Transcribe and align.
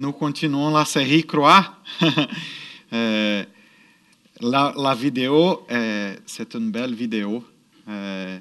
Nous 0.00 0.12
continuons 0.12 0.70
la 0.70 0.84
série 0.84 1.24
Croix. 1.24 1.74
Euh, 2.90 3.44
la, 4.40 4.94
vidéo, 4.94 5.66
euh, 5.70 6.16
c'est 6.24 6.54
une 6.54 6.70
belle 6.70 6.94
vidéo 6.94 7.44
euh, 7.86 8.38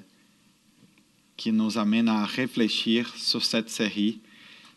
qui 1.35 1.51
nous 1.51 1.77
amène 1.77 2.07
à 2.07 2.23
réfléchir 2.23 3.11
sur 3.17 3.43
cette 3.43 3.69
série. 3.69 4.21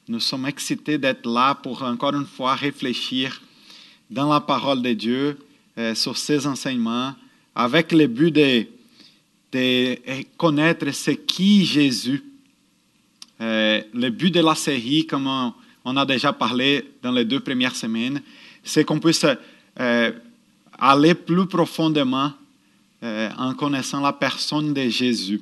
Nous 0.08 0.19
sommes 0.19 0.46
excités 0.46 0.98
d'être 0.98 1.24
là 1.24 1.54
pour 1.54 1.85
encore 1.85 2.14
une 2.14 2.27
fois 2.27 2.56
réfléchir 2.56 3.40
dans 4.10 4.28
la 4.28 4.40
parole 4.40 4.83
de 4.83 4.92
Dieu, 4.92 5.38
sur 5.94 6.17
ses 6.19 6.49
enseignements, 6.49 7.15
avec 7.54 7.92
le 7.92 8.08
but 8.08 8.33
de, 8.33 8.67
de 9.53 9.97
connaître 10.37 10.90
ce 10.90 11.12
qui 11.12 11.65
Jésus. 11.65 12.24
le 13.38 14.08
but 14.08 14.35
de 14.35 14.40
la 14.40 14.56
série, 14.56 15.06
comme 15.06 15.53
on 15.85 15.97
a 15.97 16.05
déjà 16.05 16.33
parlé 16.33 16.92
dans 17.02 17.12
les 17.12 17.24
deux 17.24 17.41
premières 17.41 17.74
semaines, 17.74 18.23
c'est 18.62 18.84
qu'on 18.84 18.98
puisse 19.01 19.25
euh, 19.79 20.12
aller 20.79 21.15
plus 21.15 21.47
profondément 21.47 22.33
euh, 23.03 23.30
en 23.39 23.55
connaissant 23.55 24.01
la 24.01 24.12
personne 24.12 24.75
de 24.75 24.89
Jésus. 24.89 25.41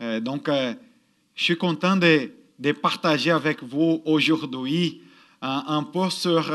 Euh, 0.00 0.20
donc, 0.20 0.48
je 0.48 1.44
suis 1.44 1.56
content 1.56 1.96
de, 1.96 2.30
partager 2.82 3.30
avec 3.30 3.62
vous 3.62 4.02
aujourd'hui 4.04 5.00
un, 5.40 5.82
peu 5.82 6.10
sur, 6.10 6.52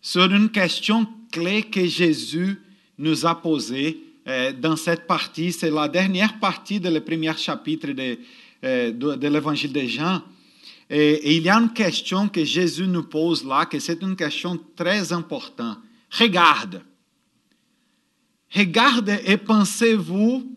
sur 0.00 0.24
une 0.24 0.48
question 0.48 1.06
clé 1.30 1.62
que 1.62 1.86
Jésus 1.86 2.58
nous 2.96 3.26
a 3.26 3.34
posée 3.34 4.02
dans 4.58 4.76
cette 4.76 5.06
partie. 5.06 5.52
C'est 5.52 5.70
la 5.70 5.88
dernière 5.88 6.38
partie 6.38 6.80
de 6.80 6.98
premier 7.00 7.36
chapitre 7.36 7.88
de, 7.88 8.18
de, 8.62 9.14
de 9.16 9.28
l'évangile 9.28 9.74
de 9.74 9.80
Jean. 9.80 10.22
Il 10.90 11.42
y 11.42 11.48
a 11.48 11.56
une 11.56 11.72
question 11.72 12.28
que 12.28 12.44
Jésus 12.44 12.86
nous 12.86 13.04
pose 13.04 13.44
là, 13.44 13.64
que 13.64 13.78
c'est 13.78 14.02
une 14.02 14.16
question 14.16 14.58
très 14.74 15.12
importante. 15.12 15.78
Regarde. 16.10 16.82
Regarde 18.52 19.20
et 19.24 19.36
pensez-vous 19.36 20.50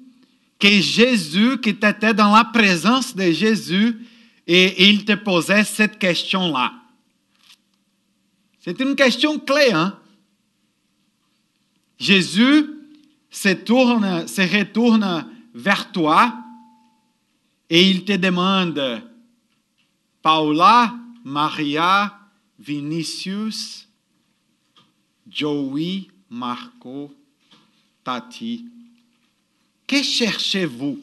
que 0.58 0.82
Jésus, 0.82 1.60
qui 1.62 1.70
était 1.70 2.14
dans 2.16 2.34
la 2.34 2.46
présence 2.46 3.16
de 3.16 3.32
Jésus, 3.32 4.00
et 4.48 4.90
il 4.90 5.06
te 5.06 5.14
posait 5.14 5.64
cette 5.64 6.00
question-là. 6.00 6.74
C'est 8.60 8.80
une 8.80 8.96
question 8.96 9.40
clé, 9.40 9.72
hein? 9.72 10.00
Jésus 12.00 12.70
se, 13.30 13.50
tourne, 13.50 14.28
se 14.28 14.42
retourne 14.42 15.28
vers 15.54 15.92
toi 15.92 16.34
et 17.70 17.90
il 17.90 18.04
te 18.04 18.14
demande, 18.14 19.02
Paula, 20.24 20.96
Maria, 21.26 22.18
Vinicius, 22.58 23.88
Joey, 25.30 26.08
Marco, 26.30 27.14
Tati. 28.04 28.66
Que 29.86 30.02
cherchez-vous? 30.02 31.00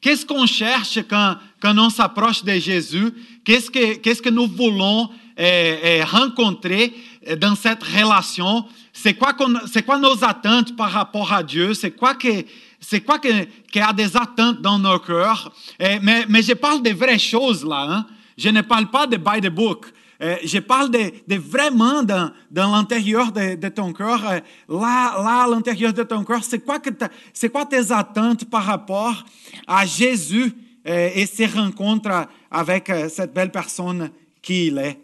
Qu'est-ce 0.00 0.24
qu'on 0.24 0.46
cherche 0.46 1.00
quand, 1.08 1.36
quand 1.60 1.76
on 1.76 1.90
s'approche 1.90 2.44
de 2.44 2.52
Jésus? 2.52 3.12
Qu'est-ce 3.44 3.72
que, 3.72 3.96
qu'est-ce 3.96 4.22
que 4.22 4.30
nous 4.30 4.46
voulons 4.46 5.10
eh, 5.36 5.78
eh, 5.82 6.04
rencontrer 6.04 6.94
dans 7.38 7.56
cette 7.56 7.82
relation? 7.82 8.64
C'est 8.92 9.14
quoi, 9.14 9.36
c'est 9.72 9.82
quoi 9.82 9.98
nos 9.98 10.22
attentes 10.22 10.76
par 10.76 10.92
rapport 10.92 11.32
à 11.32 11.42
Dieu? 11.42 11.74
C'est 11.74 11.90
quoi 11.90 12.14
que, 12.14 12.44
c'est 12.88 13.00
quoi 13.00 13.18
qu'il 13.18 13.82
a 13.82 13.92
des 13.92 14.16
attentes 14.16 14.62
dans 14.62 14.78
nos 14.78 15.00
cœurs? 15.00 15.52
Eh, 15.80 15.98
mais, 16.00 16.24
mais, 16.28 16.40
je 16.40 16.52
parle 16.52 16.84
de 16.84 16.90
vraies 16.90 17.18
choses 17.18 17.64
là. 17.64 17.84
Hein? 17.88 18.06
Je 18.38 18.48
ne 18.48 18.60
parle 18.60 18.88
pas 18.90 19.08
de 19.08 19.16
by 19.16 19.40
the 19.40 19.50
book. 19.52 19.92
Eh, 20.20 20.46
je 20.46 20.58
parle 20.60 20.92
de, 20.92 21.10
de 21.26 21.34
vraiment 21.34 22.04
dans, 22.04 22.30
dans 22.48 22.70
l'intérieur 22.70 23.32
de, 23.32 23.56
de, 23.56 23.68
ton 23.70 23.92
cœur. 23.92 24.22
Eh, 24.26 24.40
là, 24.72 25.20
là, 25.20 25.44
à 25.44 25.48
l'intérieur 25.48 25.92
de 25.92 26.04
ton 26.04 26.22
cœur, 26.22 26.44
c'est 26.44 26.60
quoi, 26.60 26.78
que 26.78 26.90
c'est 27.32 27.48
quoi 27.48 27.66
tes 27.66 27.90
attentes 27.90 28.48
par 28.48 28.62
rapport 28.62 29.24
à 29.66 29.84
Jésus 29.84 30.52
et 30.84 31.26
ses 31.26 31.46
rencontres 31.46 32.28
avec 32.48 32.92
cette 33.08 33.34
belle 33.34 33.50
personne 33.50 34.10
qu'il 34.40 34.78
est? 34.78 35.00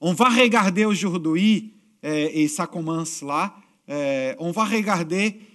On 0.00 0.12
va 0.12 0.28
regarder 0.28 0.84
aujourd'hui, 0.84 1.74
et 2.00 2.46
ça 2.46 2.68
commence 2.68 3.20
là, 3.20 3.52
on 4.38 4.52
va 4.52 4.62
regarder 4.62 5.49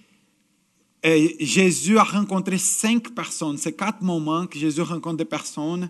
et 1.08 1.36
Jésus 1.38 1.98
a 1.98 2.02
rencontré 2.02 2.58
cinq 2.58 3.14
personnes. 3.14 3.58
C'est 3.58 3.74
quatre 3.74 4.02
moments 4.02 4.48
que 4.48 4.58
Jésus 4.58 4.82
rencontre 4.82 5.18
des 5.18 5.24
personnes. 5.24 5.88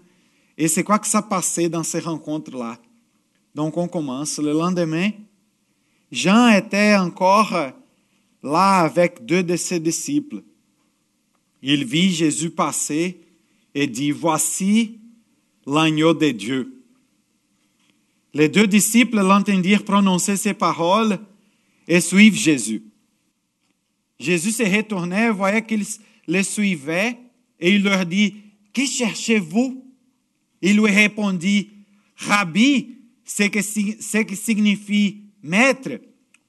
Et 0.59 0.69
c'est 0.69 0.84
quoi 0.84 0.99
que 0.99 1.06
ça 1.06 1.22
passait 1.22 1.71
dans 1.71 1.82
ces 1.82 2.00
rencontres-là? 2.00 2.78
Donc 3.54 3.78
on 3.78 3.88
commence. 3.88 4.38
Le 4.38 4.53
lendemain, 4.53 5.09
Jean 6.12 6.49
était 6.49 6.97
encore 6.97 7.54
là 8.43 8.81
avec 8.81 9.25
deux 9.25 9.43
de 9.43 9.56
ses 9.56 9.81
disciples. 9.81 10.43
Il 11.62 11.87
vit 11.87 12.12
Jésus 12.12 12.50
passer 12.50 13.19
et 13.75 13.87
dit, 13.87 14.10
Voici 14.10 14.98
l'agneau 15.66 16.12
de 16.12 16.31
Dieu. 16.31 16.84
Les 18.34 18.50
deux 18.50 18.66
disciples 18.66 19.22
l'entendirent 19.22 19.83
prononcer 19.83 20.37
ces 20.37 20.53
paroles 20.53 21.19
et 21.88 22.03
suivent 22.03 22.37
Jésus. 22.37 22.83
Jésus 24.19 24.53
se 24.53 24.62
retournait, 24.62 25.31
voyait 25.31 25.65
qu'ils 25.65 25.84
les 26.27 26.43
suivaient 26.43 27.19
et 27.60 27.75
il 27.75 27.82
leur 27.82 28.04
dit, 28.06 28.34
Que 28.72 28.84
cherchez-vous? 28.84 29.84
Il 30.62 30.77
lui 30.77 30.91
répondit, 30.91 31.71
Rabbi, 32.16 32.97
ce 33.25 33.44
que, 33.44 33.60
ce 33.62 34.22
qui 34.22 34.37
signifie 34.37 35.22
maître, 35.43 36.00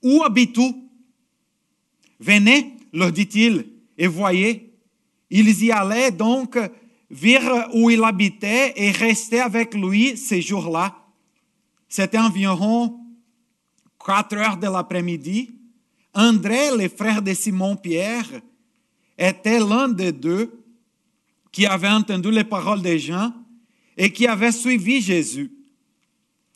où 0.01 0.23
habites-vous 0.23 0.89
Venez, 2.19 2.73
leur 2.93 3.11
dit-il, 3.11 3.67
et 3.97 4.07
voyez. 4.07 4.73
Ils 5.29 5.63
y 5.63 5.71
allaient 5.71 6.11
donc 6.11 6.57
vers 7.09 7.69
où 7.73 7.89
il 7.89 8.03
habitait 8.03 8.73
et 8.75 8.91
restaient 8.91 9.39
avec 9.39 9.73
lui 9.73 10.17
ces 10.17 10.41
jours-là. 10.41 10.95
C'était 11.87 12.17
environ 12.17 12.99
quatre 14.03 14.35
heures 14.35 14.57
de 14.57 14.67
l'après-midi. 14.67 15.56
André, 16.17 16.75
le 16.75 16.89
frère 16.89 17.21
de 17.21 17.31
Simon-Pierre, 17.31 18.25
était 19.15 19.59
l'un 19.59 19.87
des 19.87 20.11
deux 20.11 20.51
qui 21.51 21.67
avait 21.67 21.89
entendu 21.89 22.31
les 22.31 22.43
paroles 22.43 22.81
de 22.81 22.97
Jean 22.97 23.31
et 23.95 24.11
qui 24.11 24.25
avait 24.25 24.51
suivi 24.51 24.99
Jésus. 24.99 25.51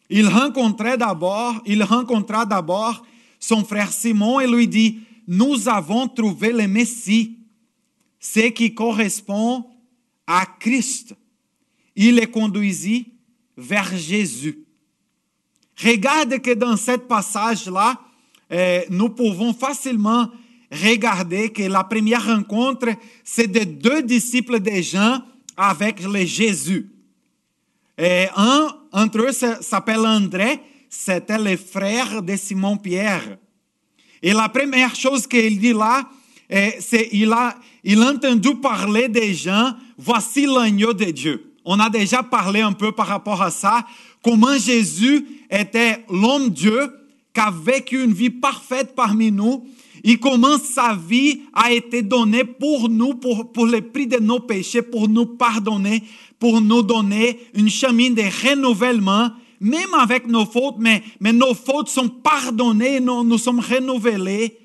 Il 0.10 0.28
rencontrait 0.28 0.98
d'abord, 0.98 1.62
il 1.68 1.84
rencontra 1.84 2.44
d'abord 2.44 3.06
son 3.40 3.64
frère 3.64 3.94
Simon 3.94 4.40
et 4.40 4.48
lui 4.48 4.68
dit, 4.68 5.00
nous 5.28 5.70
avons 5.70 6.08
trouvé 6.08 6.52
le 6.52 6.68
Messie, 6.68 7.38
ce 8.20 8.48
qui 8.50 8.74
correspond 8.74 9.68
à 10.26 10.48
Christ. 10.60 11.16
Il 11.96 12.16
les 12.16 12.28
conduisit 12.28 13.14
vers 13.56 13.96
Jésus. 13.96 14.66
Regarde 15.78 16.40
que 16.42 16.54
dans 16.56 16.78
ce 16.78 16.98
passage-là, 16.98 18.00
eh, 18.52 18.86
nous 18.90 19.10
pouvons 19.10 19.54
facilement 19.54 20.30
regarder 20.72 21.50
que 21.50 21.64
la 21.64 21.84
première 21.84 22.26
rencontre, 22.26 22.90
c'est 23.24 23.48
de 23.48 23.64
deux 23.64 24.04
disciples 24.04 24.60
de 24.60 24.82
Jean 24.82 25.22
avec 25.56 26.04
le 26.04 26.26
Jésus. 26.26 26.90
Et 27.98 28.28
un 28.36 28.68
entre 28.92 29.30
eux 29.30 29.32
s'appelle 29.32 30.06
André, 30.06 30.60
c'était 30.90 31.40
le 31.40 31.56
frère 31.56 32.22
de 32.22 32.36
Simon-Pierre. 32.36 33.38
Et 34.22 34.34
la 34.34 34.50
première 34.50 34.96
chose 34.96 35.26
qu'il 35.26 35.60
dit 35.60 35.74
là, 35.74 36.10
eh, 36.50 36.76
c'est 36.80 37.10
il 37.14 37.32
a, 37.32 37.56
a 37.86 38.12
entendu 38.12 38.56
parler 38.56 39.08
des 39.08 39.34
gens, 39.34 39.74
voici 39.98 40.46
l'agneau 40.46 40.94
de 40.94 41.06
Dieu. 41.06 41.54
On 41.64 41.80
a 41.80 41.90
déjà 41.90 42.22
parlé 42.22 42.62
un 42.62 42.74
peu 42.74 42.92
par 42.92 43.08
rapport 43.08 43.42
à 43.42 43.52
ça, 43.52 43.86
comment 44.22 44.58
Jésus 44.58 45.26
était 45.50 46.04
l'homme 46.10 46.50
Dieu, 46.50 46.92
qui 47.34 47.40
a 47.40 47.52
vécu 47.52 48.04
une 48.04 48.14
vie 48.14 48.30
parfaite 48.30 48.94
parmi 48.96 49.32
nous 49.32 49.66
et 50.04 50.18
comment 50.18 50.58
sa 50.58 50.96
vie 50.96 51.42
a 51.54 51.72
été 51.72 52.02
donnée 52.02 52.44
pour 52.44 52.90
nous, 52.90 53.14
pour, 53.14 53.66
le 53.66 53.82
prix 53.82 54.08
de 54.08 54.18
nos 54.18 54.40
péchés, 54.40 54.82
pour 54.82 55.08
nous 55.08 55.26
pardonner, 55.26 56.04
pour 56.40 56.60
nous 56.60 56.82
donner 56.82 57.40
une 57.54 57.70
chemin 57.70 58.10
de 58.10 58.24
renouvellement, 58.24 59.30
même 59.60 59.94
avec 59.94 60.26
nos 60.28 60.46
fautes, 60.46 60.78
mais, 60.80 61.04
nos 61.22 61.54
fautes 61.54 61.90
sont 61.90 62.10
pardonnées, 62.10 63.00
nous, 63.00 63.24
nous 63.24 63.38
sommes 63.38 63.60
renouvelés 63.60 64.58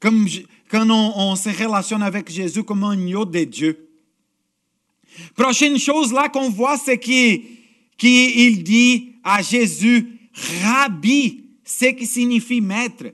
comme, 0.00 0.26
quand 0.68 0.90
on, 0.90 1.36
se 1.36 1.48
relationne 1.50 2.02
avec 2.02 2.28
Jésus 2.28 2.64
comme 2.64 2.82
un 2.82 2.90
agneau 2.90 3.24
de 3.24 3.44
Dieu. 3.44 3.88
Prochaine 5.36 5.78
chose 5.78 6.12
là 6.12 6.28
qu'on 6.28 6.50
voit, 6.50 6.76
c'est 6.76 6.98
qu'il 6.98 8.62
dit 8.64 9.12
à 9.22 9.42
Jésus, 9.42 10.18
Rabbi, 10.64 11.44
ce 11.78 11.86
qui 11.86 12.06
signifie 12.06 12.60
maître. 12.60 13.06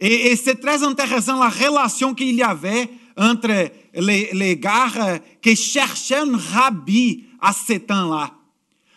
Et, 0.00 0.36
c'est 0.36 0.60
très 0.60 0.82
intéressant 0.82 1.38
la 1.38 1.48
relation 1.48 2.14
qu'il 2.14 2.34
y 2.34 2.42
avait 2.42 2.88
entre 3.16 3.70
les, 3.94 4.30
les 4.32 4.56
gars 4.56 5.20
qui 5.40 5.54
cherchaient 5.56 6.16
un 6.16 6.36
rabbi 6.36 7.24
à 7.40 7.52
ce 7.52 7.74
temps-là. 7.74 8.32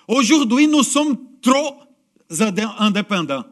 Aujourd'hui, 0.07 0.67
nous 0.67 0.83
sommes 0.83 1.17
trop 1.41 1.75
indépendants. 2.79 3.45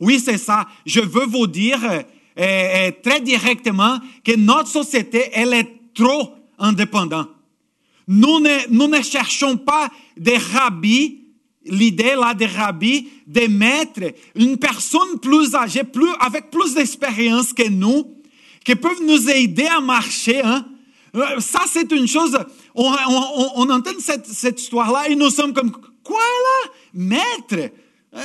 Oui, 0.00 0.18
c'est 0.18 0.38
ça. 0.38 0.66
Je 0.84 1.00
veux 1.00 1.26
vous 1.26 1.46
dire 1.46 1.78
euh, 1.84 2.02
euh, 2.38 2.90
très 3.02 3.20
directement 3.20 3.98
que 4.24 4.36
notre 4.36 4.68
société, 4.68 5.30
elle 5.32 5.52
est 5.54 5.70
trop 5.94 6.34
indépendante. 6.58 7.28
Nous 8.08 8.40
ne, 8.40 8.68
nous 8.70 8.88
ne 8.88 9.00
cherchons 9.00 9.56
pas 9.56 9.90
des 10.16 10.36
rabbis, 10.36 11.21
l'idée 11.64 12.14
là 12.14 12.34
des 12.34 12.46
rabbis, 12.46 13.08
des 13.26 13.48
maîtres, 13.48 14.12
une 14.34 14.56
personne 14.56 15.18
plus 15.20 15.54
âgée, 15.54 15.84
plus, 15.84 16.10
avec 16.20 16.50
plus 16.50 16.74
d'expérience 16.74 17.52
que 17.52 17.68
nous, 17.68 18.16
qui 18.64 18.74
peuvent 18.74 19.02
nous 19.02 19.30
aider 19.30 19.66
à 19.66 19.80
marcher. 19.80 20.40
Hein. 20.42 20.66
Euh, 21.14 21.40
ça, 21.40 21.60
c'est 21.66 21.90
une 21.92 22.08
chose, 22.08 22.36
on 22.74 23.70
entend 23.70 23.90
cette, 23.98 24.26
cette 24.26 24.60
histoire-là 24.60 25.08
et 25.08 25.14
nous 25.14 25.30
sommes 25.30 25.52
comme, 25.52 25.72
quoi 26.02 26.20
là, 26.20 26.70
maître 26.94 27.72
euh, 28.14 28.22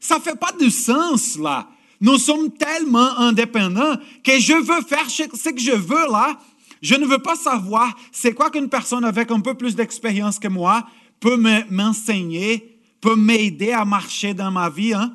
Ça 0.00 0.18
fait 0.20 0.38
pas 0.38 0.52
de 0.52 0.68
sens 0.68 1.38
là. 1.38 1.68
Nous 2.00 2.18
sommes 2.18 2.50
tellement 2.50 3.16
indépendants 3.18 3.96
que 4.24 4.40
je 4.40 4.54
veux 4.54 4.82
faire 4.82 5.08
ce 5.08 5.50
que 5.50 5.60
je 5.60 5.72
veux 5.72 6.10
là. 6.10 6.38
Je 6.80 6.96
ne 6.96 7.06
veux 7.06 7.20
pas 7.20 7.36
savoir 7.36 7.94
c'est 8.10 8.34
quoi 8.34 8.50
qu'une 8.50 8.68
personne 8.68 9.04
avec 9.04 9.30
un 9.30 9.38
peu 9.38 9.54
plus 9.54 9.76
d'expérience 9.76 10.40
que 10.40 10.48
moi 10.48 10.84
peut 11.20 11.40
m'enseigner, 11.70 12.71
peut 13.02 13.16
m'aider 13.16 13.72
à 13.72 13.84
marcher 13.84 14.32
dans 14.32 14.50
ma 14.50 14.70
vie. 14.70 14.94
Hein? 14.94 15.14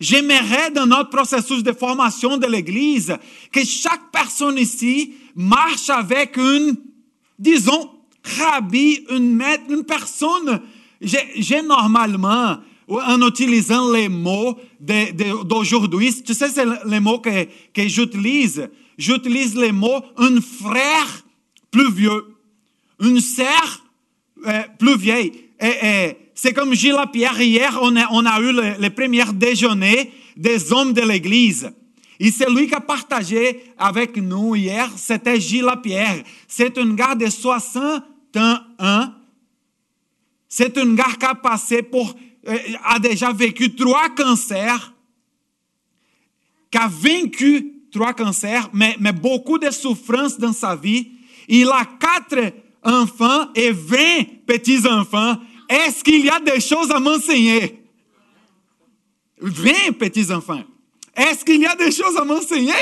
J'aimerais 0.00 0.70
dans 0.72 0.84
notre 0.84 1.08
processus 1.08 1.62
de 1.62 1.72
formation 1.72 2.36
de 2.36 2.46
l'Église 2.46 3.16
que 3.50 3.64
chaque 3.64 4.10
personne 4.12 4.58
ici 4.58 5.14
marche 5.34 5.88
avec 5.88 6.36
une, 6.36 6.76
disons, 7.38 7.90
rabbi, 8.38 9.06
une 9.10 9.34
maître, 9.34 9.64
une 9.70 9.84
personne. 9.84 10.60
J'ai 11.00 11.62
normalement 11.62 12.58
en 12.88 13.26
utilisant 13.26 13.90
les 13.92 14.08
mots 14.08 14.58
d'aujourd'hui. 14.80 16.22
Tu 16.22 16.34
sais, 16.34 16.48
c'est 16.48 16.66
les 16.84 17.00
mots 17.00 17.20
que, 17.20 17.44
que 17.72 17.88
j'utilise. 17.88 18.68
J'utilise 18.98 19.56
les 19.56 19.72
mots 19.72 20.02
un 20.16 20.40
frère 20.40 21.24
plus 21.70 21.92
vieux, 21.92 22.36
une 23.00 23.20
sœur 23.20 23.84
euh, 24.46 24.62
plus 24.78 24.96
vieille. 24.96 25.32
Et, 25.60 26.16
c'est 26.34 26.52
comme 26.52 26.74
Gilles 26.74 26.96
Pierre, 27.12 27.40
hier, 27.40 27.78
on 27.80 27.96
a, 27.96 28.40
eu 28.40 28.52
le, 28.52 28.88
premier 28.90 29.24
déjeuner 29.32 30.12
des 30.36 30.72
hommes 30.72 30.92
de 30.92 31.02
l'Église. 31.02 31.70
Et 32.18 32.30
celui 32.30 32.66
qui 32.66 32.74
a 32.74 32.80
partagé 32.80 33.72
avec 33.78 34.16
nous 34.16 34.54
hier, 34.54 34.90
c'était 34.96 35.40
Gilles 35.40 35.70
Pierre. 35.82 36.22
C'est 36.48 36.76
un 36.78 36.94
gars 36.94 37.14
de 37.14 37.28
61 37.28 39.14
C'est 40.48 40.78
un 40.78 40.94
gars 40.94 41.14
qui 41.18 41.26
a 41.26 41.34
passé 41.34 41.88
euh, 42.46 42.58
a 42.84 42.98
déjà 42.98 43.32
vécu 43.32 43.74
trois 43.74 44.10
cancers, 44.10 44.92
qui 46.70 46.78
a 46.78 46.88
vaincu 46.88 47.74
trois 47.90 48.12
cancers, 48.12 48.68
mais, 48.72 48.96
mais 49.00 49.12
beaucoup 49.12 49.58
de 49.58 49.70
souffrances 49.70 50.38
dans 50.38 50.52
sa 50.52 50.76
vie. 50.76 51.12
Il 51.48 51.68
a 51.68 51.84
quatre 51.98 52.52
enfants 52.82 53.48
et 53.54 53.70
vingt 53.70 54.24
petits-enfants. 54.46 55.36
Est-ce 55.68 56.02
qu'il 56.04 56.24
y 56.24 56.30
a 56.30 56.40
des 56.40 56.60
choses 56.60 56.90
à 56.90 56.98
m'enseigner? 56.98 57.82
Vingt 59.40 59.92
petits-enfants. 59.98 60.62
Est-ce 61.16 61.44
qu'il 61.44 61.60
y 61.60 61.66
a 61.66 61.74
des 61.74 61.90
choses 61.90 62.16
à 62.16 62.24
m'enseigner? 62.24 62.72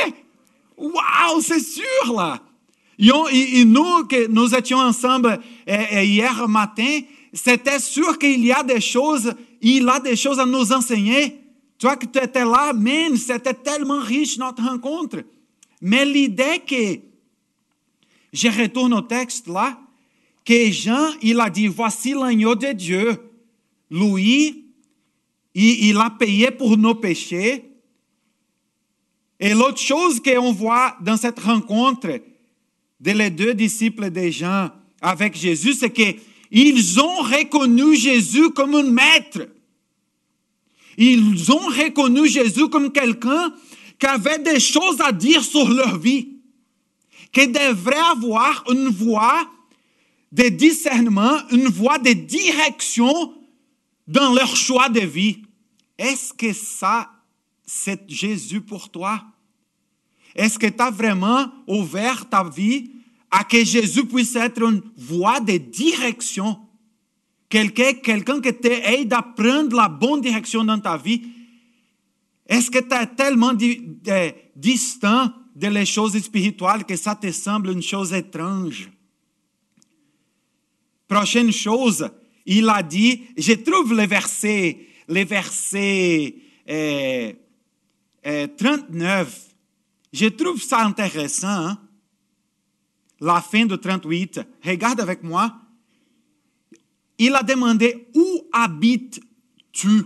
Waouh, 0.76 1.40
c'est 1.40 1.60
sûr 1.60 2.14
là. 2.16 2.40
Et, 2.98 3.64
nous, 3.64 4.04
que 4.04 4.26
nous 4.28 4.54
étions 4.54 4.78
ensemble 4.78 5.40
euh, 5.68 6.02
hier 6.02 6.46
matin, 6.48 7.00
c'était 7.32 7.78
sûr 7.78 8.18
qu'il 8.18 8.44
y 8.44 8.52
a 8.52 8.62
des 8.62 8.80
choses 8.80 9.34
il 9.62 9.88
a 9.88 10.00
des 10.00 10.16
choses 10.16 10.40
à 10.40 10.44
nous 10.44 10.72
enseigner. 10.72 11.40
Toi 11.78 11.96
que 11.96 12.06
tu 12.06 12.18
étais 12.18 12.44
là, 12.44 12.72
mais 12.74 13.16
c'était 13.16 13.54
tellement 13.54 14.00
riche 14.00 14.36
notre 14.36 14.62
rencontre. 14.62 15.18
Mais 15.80 16.04
l'idée 16.04 16.60
que, 16.66 17.00
je 18.32 18.48
retourne 18.48 18.92
au 18.94 19.02
texte 19.02 19.46
là, 19.46 19.78
que 20.44 20.70
Jean, 20.70 21.10
il 21.22 21.40
a 21.40 21.50
dit, 21.50 21.68
voici 21.68 22.12
l'agneau 22.12 22.54
de 22.54 22.72
Dieu. 22.72 23.18
Lui, 23.90 24.64
il, 25.54 25.84
il 25.88 25.96
a 25.98 26.10
payé 26.10 26.50
pour 26.50 26.76
nos 26.76 26.94
péchés. 26.94 27.64
Et 29.38 29.54
l'autre 29.54 29.80
chose 29.80 30.20
qu'on 30.20 30.52
voit 30.52 30.96
dans 31.00 31.16
cette 31.16 31.40
rencontre 31.40 32.20
de 33.00 33.10
les 33.10 33.30
deux 33.30 33.54
disciples 33.54 34.10
de 34.10 34.30
Jean 34.30 34.70
avec 35.00 35.36
Jésus, 35.36 35.74
c'est 35.74 35.90
que 35.90 36.16
ils 36.54 37.00
ont 37.00 37.22
reconnu 37.22 37.96
Jésus 37.96 38.50
comme 38.50 38.74
un 38.74 38.82
maître. 38.82 39.48
Ils 40.98 41.50
ont 41.50 41.66
reconnu 41.66 42.28
Jésus 42.28 42.68
comme 42.68 42.92
quelqu'un 42.92 43.52
qui 43.98 44.06
avait 44.06 44.38
des 44.38 44.60
choses 44.60 45.00
à 45.00 45.12
dire 45.12 45.42
sur 45.42 45.68
leur 45.68 45.98
vie, 45.98 46.28
qui 47.32 47.48
devrait 47.48 47.96
avoir 48.10 48.64
une 48.70 48.88
voix 48.88 49.48
de 50.32 50.48
discernement, 50.48 51.38
une 51.50 51.68
voix 51.68 51.98
de 51.98 52.12
direction 52.12 53.34
dans 54.08 54.32
leur 54.32 54.56
choix 54.56 54.88
de 54.88 55.00
vie. 55.00 55.42
Est-ce 55.98 56.32
que 56.32 56.52
ça, 56.52 57.10
c'est 57.64 58.08
Jésus 58.08 58.60
pour 58.60 58.90
toi? 58.90 59.22
Est-ce 60.34 60.58
que 60.58 60.66
tu 60.66 60.82
as 60.82 60.90
vraiment 60.90 61.52
ouvert 61.68 62.28
ta 62.28 62.42
vie 62.42 62.90
à 63.32 63.44
que 63.44 63.64
Jésus 63.64 64.04
puisse 64.04 64.36
être 64.36 64.62
une 64.62 64.82
voie 64.96 65.40
de 65.40 65.56
direction. 65.56 66.58
Quelqu'un 67.48 67.94
quelqu'un 67.94 68.40
qui 68.40 68.52
t'aide 68.52 69.12
à 69.12 69.22
prendre 69.22 69.74
la 69.74 69.88
bonne 69.88 70.20
direction 70.20 70.62
dans 70.62 70.78
ta 70.78 70.98
vie. 70.98 71.22
Est-ce 72.46 72.70
que 72.70 72.78
tu 72.78 72.94
es 72.94 73.06
tellement 73.06 73.54
distant 74.54 75.32
de 75.56 75.66
les 75.66 75.86
choses 75.86 76.18
spirituelles 76.18 76.84
que 76.84 76.94
ça 76.94 77.14
te 77.14 77.32
semble 77.32 77.70
une 77.70 77.82
chose 77.82 78.12
étrange? 78.12 78.90
Prochaine 81.12 81.52
chose, 81.52 82.08
il 82.46 82.68
a 82.68 82.82
dit, 82.82 83.24
je 83.36 83.52
trouve 83.52 83.94
le 83.94 84.06
verset, 84.06 84.86
le 85.08 85.24
verset 85.24 86.34
euh, 86.68 87.32
euh, 88.26 88.46
39, 88.56 89.48
je 90.12 90.26
trouve 90.26 90.62
ça 90.62 90.84
intéressant. 90.84 91.48
Hein? 91.48 91.78
la 93.22 93.40
fin 93.40 93.66
de 93.66 93.76
38, 93.76 94.40
regarde 94.64 95.00
avec 95.00 95.22
moi. 95.22 95.54
Il 97.18 97.34
a 97.36 97.42
demandé 97.42 98.08
où 98.14 98.48
habites-tu? 98.52 100.04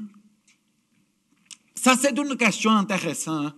Ça, 1.75 1.97
c'est 1.97 2.17
une 2.19 2.37
question 2.37 2.73
intéressante. 2.73 3.55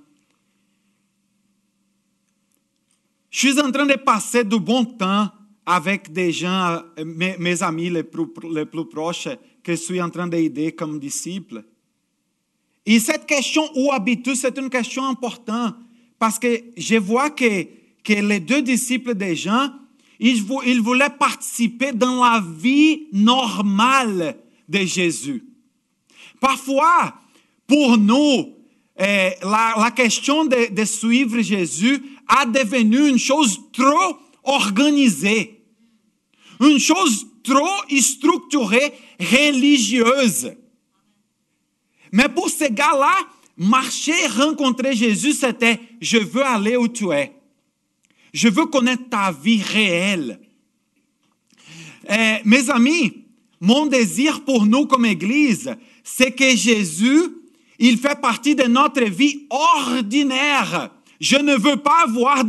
Je 3.31 3.39
suis 3.39 3.61
en 3.61 3.73
train 3.73 3.87
de 3.87 3.95
passer 3.95 4.45
du 4.45 4.61
bon 4.61 4.85
temps 4.85 5.31
avec 5.71 6.11
des 6.13 6.33
gens, 6.33 6.81
mes, 7.05 7.63
amis 7.63 7.91
les 7.91 8.03
plus, 8.03 8.27
proches, 8.91 9.29
que 9.63 9.73
je 9.73 9.81
suis 9.81 10.01
en 10.01 10.09
train 10.09 10.27
d'aider 10.27 10.73
comme 10.73 10.99
disciple. 10.99 11.63
Et 12.87 12.99
cette 12.99 13.27
question 13.27 13.69
où 13.77 13.93
habites-tu, 13.93 14.35
c'est 14.35 14.57
une 14.57 14.71
question 14.71 15.05
importante 15.05 15.75
parce 16.19 16.39
que 16.39 16.65
je 16.75 16.97
vois 16.97 17.29
que 17.31 17.67
que 18.03 18.15
les 18.15 18.41
deux 18.41 18.63
disciples 18.63 19.15
de 19.15 19.35
Jean, 19.35 19.71
ils, 20.19 20.43
voulaient 20.43 21.11
participer 21.11 21.93
dans 21.93 22.25
la 22.25 22.43
vie 22.57 23.07
normale 23.13 24.39
de 24.67 24.79
Jésus. 24.79 25.45
Parfois, 26.41 27.15
pour 27.67 27.99
nous, 27.99 28.55
eh, 28.99 29.33
la, 29.43 29.93
question 29.95 30.47
de, 30.47 30.73
de, 30.73 30.85
suivre 30.87 31.43
Jésus 31.43 32.03
a 32.27 32.47
devenu 32.47 33.09
une 33.09 33.19
chose 33.19 33.61
trop 33.73 34.17
organisée, 34.43 35.58
une 36.61 36.79
chose 36.79 37.27
trop 37.43 38.01
structurée, 38.01 38.93
religieuse. 39.21 40.53
Mais 42.13 42.29
pour 42.29 42.49
ces 42.49 42.71
gars-là, 42.71 43.15
marcher, 43.57 44.27
rencontrer 44.29 44.95
Jésus, 44.95 45.33
c'était 45.33 45.81
je 46.01 46.19
veux 46.19 46.45
aller 46.45 46.77
où 46.77 46.89
tu 46.89 47.11
es. 47.11 47.33
Je 48.33 48.49
veux 48.49 48.67
connaître 48.67 49.09
ta 49.09 49.33
vie 49.33 49.63
réelle. 49.63 50.41
Eh, 52.09 52.37
mes 52.45 52.71
amis, 52.71 53.25
mon 53.61 53.87
désir 53.87 54.45
pour 54.45 54.65
nous 54.65 54.87
comme 54.87 55.07
Église, 55.07 55.75
c'est 56.05 56.33
que 56.33 56.57
Jésus, 56.57 57.23
il 57.79 57.99
fait 57.99 58.21
partie 58.21 58.55
de 58.55 58.65
notre 58.65 59.05
vie 59.05 59.47
ordinaire. 59.51 60.91
Je 61.21 61.37
ne 61.37 61.57
veux 61.57 61.77
pas 61.77 62.05
avoir 62.05 62.45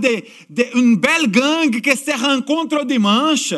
une 0.75 0.95
belle 0.95 1.31
gang 1.31 1.69
qui 1.81 1.97
se 1.97 2.23
rencontre 2.23 2.85
dimanche 2.85 3.53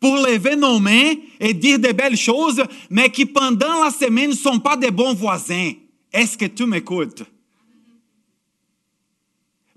pour 0.00 0.16
lever 0.16 0.56
nos 0.56 0.78
mains 0.78 1.14
et 1.40 1.54
dire 1.54 1.78
de 1.78 1.92
belles 1.92 2.16
choses, 2.16 2.62
mais 2.90 3.10
qui 3.10 3.26
pendant 3.26 3.84
la 3.84 3.90
semaine 3.90 4.30
ne 4.30 4.34
sont 4.34 4.58
pas 4.58 4.76
des 4.76 4.90
bons 4.90 5.14
voisins. 5.14 5.72
Est-ce 6.12 6.36
que 6.36 6.46
tu 6.46 6.66
m'écoutes? 6.66 7.24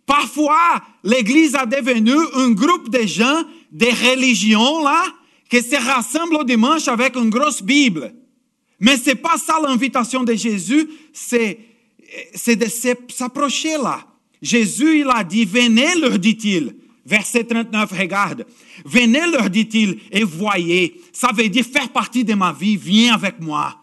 Parfois, 0.06 0.82
l'Église 1.04 1.56
a 1.56 1.66
devenu 1.66 2.14
un 2.36 2.52
groupe 2.52 2.90
de 2.90 3.06
gens, 3.06 3.44
des 3.72 3.92
religions 3.92 4.84
là, 4.84 5.04
qui 5.50 5.62
se 5.62 5.76
rassemblent 5.76 6.38
au 6.38 6.44
dimanche 6.44 6.88
avec 6.88 7.16
une 7.16 7.30
grosse 7.30 7.62
Bible. 7.62 8.14
Mais 8.80 8.98
c'est 8.98 9.16
pas 9.16 9.38
ça 9.38 9.60
l'invitation 9.62 10.24
de 10.24 10.34
Jésus, 10.34 10.88
c'est, 11.12 11.60
c'est 12.34 12.56
de 12.56 12.68
s'approcher 13.10 13.78
là. 13.78 14.06
Jésus, 14.42 15.00
il 15.00 15.10
a 15.10 15.24
dit, 15.24 15.46
venez, 15.46 15.96
leur 15.96 16.20
dit-il. 16.20 16.76
Verset 17.08 17.46
39, 17.46 17.90
regarde. 17.98 18.46
Venez, 18.84 19.32
leur 19.32 19.50
dit-il, 19.50 19.98
et 20.12 20.26
voyez. 20.26 21.02
Ça 21.14 21.30
veut 21.34 21.48
dire 21.48 21.64
faire 21.64 21.88
partie 21.88 22.26
de 22.26 22.34
ma 22.34 22.52
vie, 22.52 22.76
viens 22.76 23.14
avec 23.14 23.40
moi. 23.40 23.82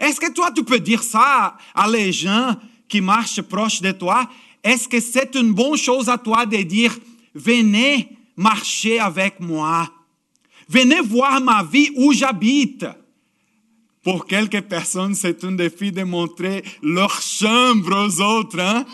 Est-ce 0.00 0.18
que 0.18 0.32
toi, 0.32 0.50
tu 0.50 0.64
peux 0.64 0.80
dire 0.80 1.04
ça 1.04 1.56
à 1.72 1.88
les 1.88 2.12
gens 2.12 2.56
qui 2.88 3.00
marchent 3.00 3.42
proches 3.42 3.80
de 3.80 3.92
toi? 3.92 4.28
Est-ce 4.64 4.88
que 4.88 4.98
c'est 4.98 5.36
une 5.36 5.52
bonne 5.52 5.76
chose 5.76 6.08
à 6.08 6.18
toi 6.18 6.44
de 6.46 6.56
dire, 6.62 6.98
venez 7.32 8.08
marcher 8.36 8.98
avec 8.98 9.38
moi? 9.38 9.88
Venez 10.68 11.00
voir 11.00 11.40
ma 11.40 11.62
vie 11.62 11.90
où 11.94 12.12
j'habite. 12.12 12.86
Pour 14.02 14.26
quelques 14.26 14.62
personnes, 14.62 15.14
c'est 15.14 15.44
un 15.44 15.52
défi 15.52 15.92
de 15.92 16.02
montrer 16.02 16.64
leur 16.82 17.22
chambre 17.22 18.06
aux 18.06 18.20
autres. 18.20 18.58
Hein? 18.58 18.84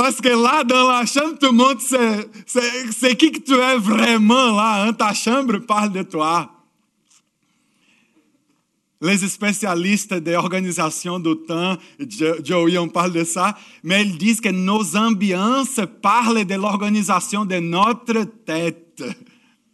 Parce 0.00 0.20
que 0.20 0.28
là, 0.28 0.62
dans 0.62 0.88
la 0.88 1.04
chambre, 1.06 1.36
tout 1.40 1.46
le 1.46 1.56
monde 1.56 1.80
sait, 1.80 3.16
qui 3.16 3.32
que 3.32 3.40
tu 3.40 3.54
es 3.54 3.78
vraiment 3.78 4.54
là. 4.54 4.84
Hein? 4.84 4.92
Ta 4.92 5.12
chambre 5.12 5.58
parle 5.58 5.90
de 5.90 6.04
toi. 6.04 6.52
Les 9.00 9.18
spécialistes 9.18 10.14
de 10.14 10.30
l'organisation 10.30 11.18
du 11.18 11.34
temps, 11.48 11.76
Joey, 12.44 12.78
on 12.78 12.86
parle 12.88 13.12
de 13.12 13.24
ça, 13.24 13.58
mais 13.82 14.02
ils 14.02 14.16
disent 14.16 14.40
que 14.40 14.50
nos 14.50 14.96
ambiances 14.96 15.80
parlent 16.00 16.44
de 16.44 16.54
l'organisation 16.54 17.44
de 17.44 17.56
notre 17.56 18.22
tête. 18.46 19.02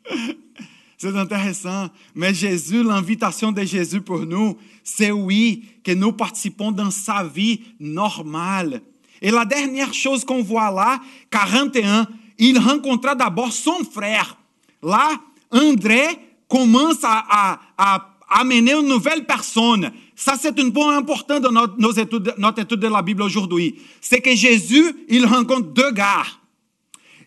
C'est 0.96 1.16
intéressant. 1.16 1.90
Mais 2.14 2.32
Jésus, 2.32 2.82
l'invitation 2.82 3.52
de 3.52 3.62
Jésus 3.62 4.00
pour 4.00 4.20
nous, 4.20 4.56
c'est 4.82 5.10
oui, 5.10 5.66
que 5.84 5.92
nous 5.92 6.12
participons 6.12 6.72
dans 6.72 6.90
sa 6.90 7.24
vie 7.24 7.60
normale. 7.78 8.80
Et 9.24 9.30
la 9.30 9.46
dernière 9.46 9.94
chose 9.94 10.22
qu'on 10.22 10.42
voit 10.42 10.70
là, 10.70 11.00
41, 11.30 12.06
il 12.36 12.58
rencontra 12.58 13.14
d'abord 13.14 13.54
son 13.54 13.82
frère. 13.82 14.36
Là, 14.82 15.12
André 15.50 16.04
commence 16.46 17.02
à, 17.04 17.24
à, 17.26 17.60
à 17.78 18.08
amener 18.28 18.74
une 18.74 18.86
nouvelle 18.86 19.24
personne. 19.24 19.90
Ça, 20.14 20.34
c'est 20.38 20.60
un 20.60 20.68
point 20.68 20.98
important 20.98 21.40
dans 21.40 21.50
notre, 21.50 21.74
nos 21.78 21.92
études, 21.92 22.34
notre 22.36 22.60
étude 22.60 22.80
de 22.80 22.88
la 22.88 23.00
Bible 23.00 23.22
aujourd'hui. 23.22 23.76
C'est 23.98 24.20
que 24.20 24.34
Jésus, 24.36 24.94
il 25.08 25.24
rencontre 25.24 25.68
deux 25.72 25.92
gars. 25.92 26.26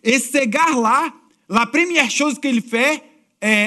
Et 0.04 0.20
ces 0.20 0.46
gars-là, 0.46 1.08
la 1.48 1.66
première 1.66 2.12
chose 2.12 2.38
qu'il 2.38 2.62
fait, 2.62 3.02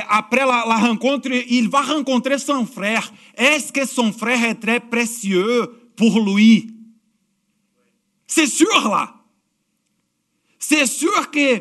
après 0.09 0.45
la, 0.45 0.63
la, 0.69 0.75
rencontre, 0.75 1.27
il 1.49 1.67
va 1.67 1.81
rencontrer 1.81 2.37
son 2.37 2.65
frère. 2.65 3.11
Est-ce 3.37 3.73
que 3.73 3.85
son 3.85 4.13
frère 4.13 4.41
est 4.45 4.55
très 4.55 4.79
précieux 4.79 5.69
pour 5.97 6.17
lui? 6.23 6.80
C'est 8.33 8.47
sûr 8.47 8.87
là. 8.87 9.13
C'est 10.57 10.85
sûr 10.85 11.29
que, 11.31 11.57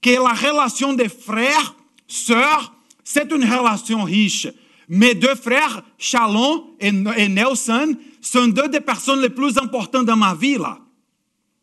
que 0.00 0.10
la 0.10 0.32
relation 0.32 0.94
des 0.94 1.10
frères, 1.10 1.74
sœurs, 2.08 2.72
c'est 3.04 3.30
une 3.30 3.44
relation 3.44 4.02
riche. 4.04 4.48
Mes 4.88 5.14
deux 5.14 5.34
frères, 5.34 5.82
Shalom 5.98 6.68
et, 6.80 6.90
Nelson, 6.90 7.94
sont 8.22 8.48
deux 8.48 8.68
des 8.68 8.80
personnes 8.80 9.20
les 9.20 9.28
plus 9.28 9.58
importantes 9.58 10.06
dans 10.06 10.16
ma 10.16 10.34
vie, 10.34 10.56
là. 10.56 10.78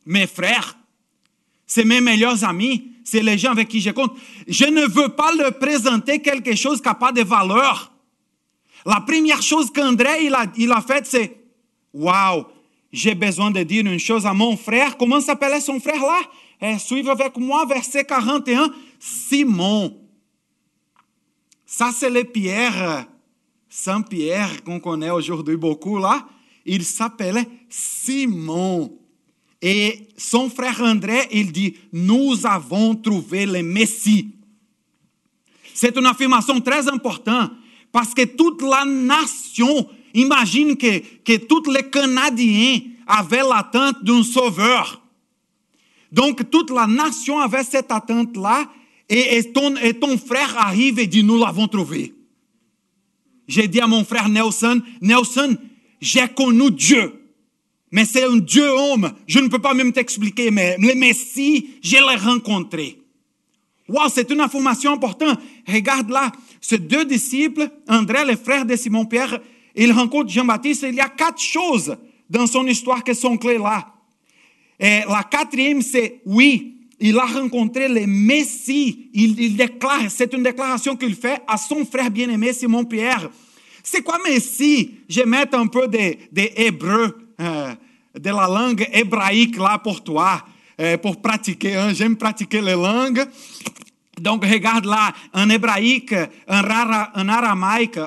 Mes 0.06 0.28
frères, 0.28 0.78
c'est 1.66 1.84
mes 1.84 2.00
meilleurs 2.00 2.44
amis, 2.44 2.92
c'est 3.04 3.24
les 3.24 3.40
gens 3.40 3.54
avec 3.54 3.70
qui 3.70 3.82
je 3.82 3.90
compte. 3.90 4.16
Je 4.48 4.66
ne 4.66 4.86
veux 4.86 5.10
pas 5.10 5.34
leur 5.34 5.58
présenter 5.58 6.22
quelque 6.22 6.56
chose 6.56 6.80
qui 6.80 6.88
n'a 6.88 6.94
pas 6.94 7.12
de 7.12 7.24
valeur. 7.24 7.92
La 8.86 9.02
première 9.02 9.42
chose 9.42 9.72
qu'André 9.72 10.26
il 10.26 10.36
a, 10.36 10.76
a 10.76 10.82
faite, 10.82 11.08
c'est 11.08 11.40
Waouh, 11.92 12.46
j'ai 12.94 13.16
besoin 13.16 13.50
de 13.50 13.64
dire 13.64 13.86
une 13.86 13.98
chose 13.98 14.28
à 14.28 14.34
mon 14.34 14.56
frère. 14.56 14.96
Comment 14.98 15.20
s'appelait 15.20 15.60
son 15.60 15.80
frère 15.80 16.02
là 16.02 16.22
é, 16.62 16.78
Suivez 16.78 17.10
avec 17.10 17.36
moi, 17.38 17.66
verset 17.66 18.06
41. 18.06 18.72
Simon. 19.00 20.00
Ça, 21.66 21.90
c'est 21.92 22.12
le 22.12 22.24
Pierre 22.24 23.08
Saint-Pierre 23.68 24.64
qu'on 24.64 24.80
connaît 24.80 25.10
aujourd'hui 25.10 25.58
beaucoup 25.58 25.98
là, 25.98 26.28
il 26.64 26.86
s'appelait 26.86 27.48
Simon. 27.68 28.96
Et 29.60 30.08
son 30.16 30.50
frère 30.50 30.80
André, 30.82 31.28
il 31.32 31.52
dit, 31.52 31.76
nous 31.92 32.46
avons 32.46 32.94
trouvé 32.94 33.48
le 33.48 33.64
Messie. 33.64 34.36
C'est 35.74 35.98
une 35.98 36.06
affirmation 36.06 36.62
très 36.62 36.88
importante 36.88 37.52
parce 37.92 38.14
que 38.14 38.24
toute 38.26 38.62
la 38.62 38.86
nation, 38.86 39.90
imagine 40.13 40.77
que, 40.77 41.38
tous 41.38 41.72
les 41.72 41.89
Canadiens 41.89 42.79
avaient 43.08 43.43
l'attente 43.43 44.03
d'un 44.03 44.24
sauveur. 44.24 45.01
Donc 46.12 46.50
toute 46.50 46.70
la 46.70 46.88
nation 46.88 47.39
avait 47.39 47.63
cette 47.63 47.91
attente-là 47.91 48.70
et, 49.10 49.38
et, 49.38 49.51
ton, 49.51 49.75
et 49.77 49.93
ton 49.93 50.17
frère 50.17 50.55
arrive 50.58 51.00
et 51.00 51.08
dit, 51.08 51.24
nous 51.24 51.38
l'avons 51.38 51.67
trouvé. 51.67 52.13
J'ai 53.48 53.67
dit 53.67 53.82
à 53.82 53.88
mon 53.88 54.03
frère 54.03 54.29
Nelson, 54.29 54.82
Nelson, 55.01 55.58
j'ai 56.00 56.27
connu 56.27 56.72
Dieu. 56.72 57.20
Mais 57.91 58.05
c'est 58.05 58.24
un 58.24 58.38
Dieu 58.38 58.67
homme. 58.67 59.12
Je 59.27 59.39
ne 59.39 59.48
peux 59.48 59.60
pas 59.60 59.74
même 59.74 59.91
t'expliquer, 59.91 60.50
mais 60.50 60.77
le 60.79 60.96
Messie, 60.96 61.72
je 61.84 61.98
l'ai 61.98 62.15
rencontré. 62.15 63.00
Wow, 63.88 64.10
c'est 64.10 64.32
une 64.32 64.39
information 64.41 64.93
importante. 64.93 65.39
Regarde 65.67 66.10
là, 66.10 66.32
ces 66.62 66.77
deux 66.77 67.05
disciples, 67.05 67.70
André, 67.88 68.25
le 68.25 68.36
frère 68.36 68.65
de 68.65 68.75
Simon-Pierre, 68.75 69.39
ils 69.75 69.92
rencontrent 69.92 70.30
Jean-Baptiste. 70.30 70.86
Il 70.88 70.96
y 70.96 71.01
a 71.01 71.10
quatre 71.10 71.42
choses 71.42 71.96
dans 72.30 72.48
son 72.48 72.65
histoire 72.68 73.03
qui 73.03 73.15
sont 73.15 73.38
clés 73.38 73.58
là. 73.58 73.88
Et 74.80 75.01
la 75.08 75.24
quatrième, 75.30 75.82
c'est 75.82 76.22
oui, 76.25 76.74
il 77.00 77.18
a 77.18 77.25
rencontré 77.25 77.88
le 77.88 78.06
Messie. 78.08 79.10
Il, 79.13 79.56
déclare, 79.56 80.10
c'est 80.10 80.34
une 80.34 80.44
déclaration 80.44 80.96
qu'il 80.96 81.15
fait 81.15 81.42
à 81.48 81.58
son 81.58 81.86
frère 81.86 82.10
bien-aimé 82.10 82.53
Simon-Pierre. 82.53 83.30
C'est 83.84 84.01
quoi 84.01 84.20
Messie? 84.25 85.00
Je 85.10 85.22
mets 85.22 85.53
un 85.53 85.68
peu 85.68 85.88
de, 85.88 86.15
de 86.32 86.50
hébreu, 86.56 87.27
euh, 87.39 87.74
de 88.18 88.30
la 88.30 88.48
langue 88.48 88.88
hébraïque 88.94 89.58
là 89.58 89.77
pour 89.77 90.03
toi, 90.03 90.44
euh, 90.80 90.98
pour 90.98 91.22
pratiquer. 91.22 91.89
J'aime 91.94 92.15
pratiquer 92.15 92.62
les 92.62 92.74
langues. 92.74 93.25
Donc, 94.24 94.46
regarde 94.46 94.86
là, 94.86 95.12
en 95.34 95.50
hébraïque, 95.50 96.15
en, 96.48 96.62
rara, 96.62 97.12
en 97.13 97.27
aramaique, 97.27 98.00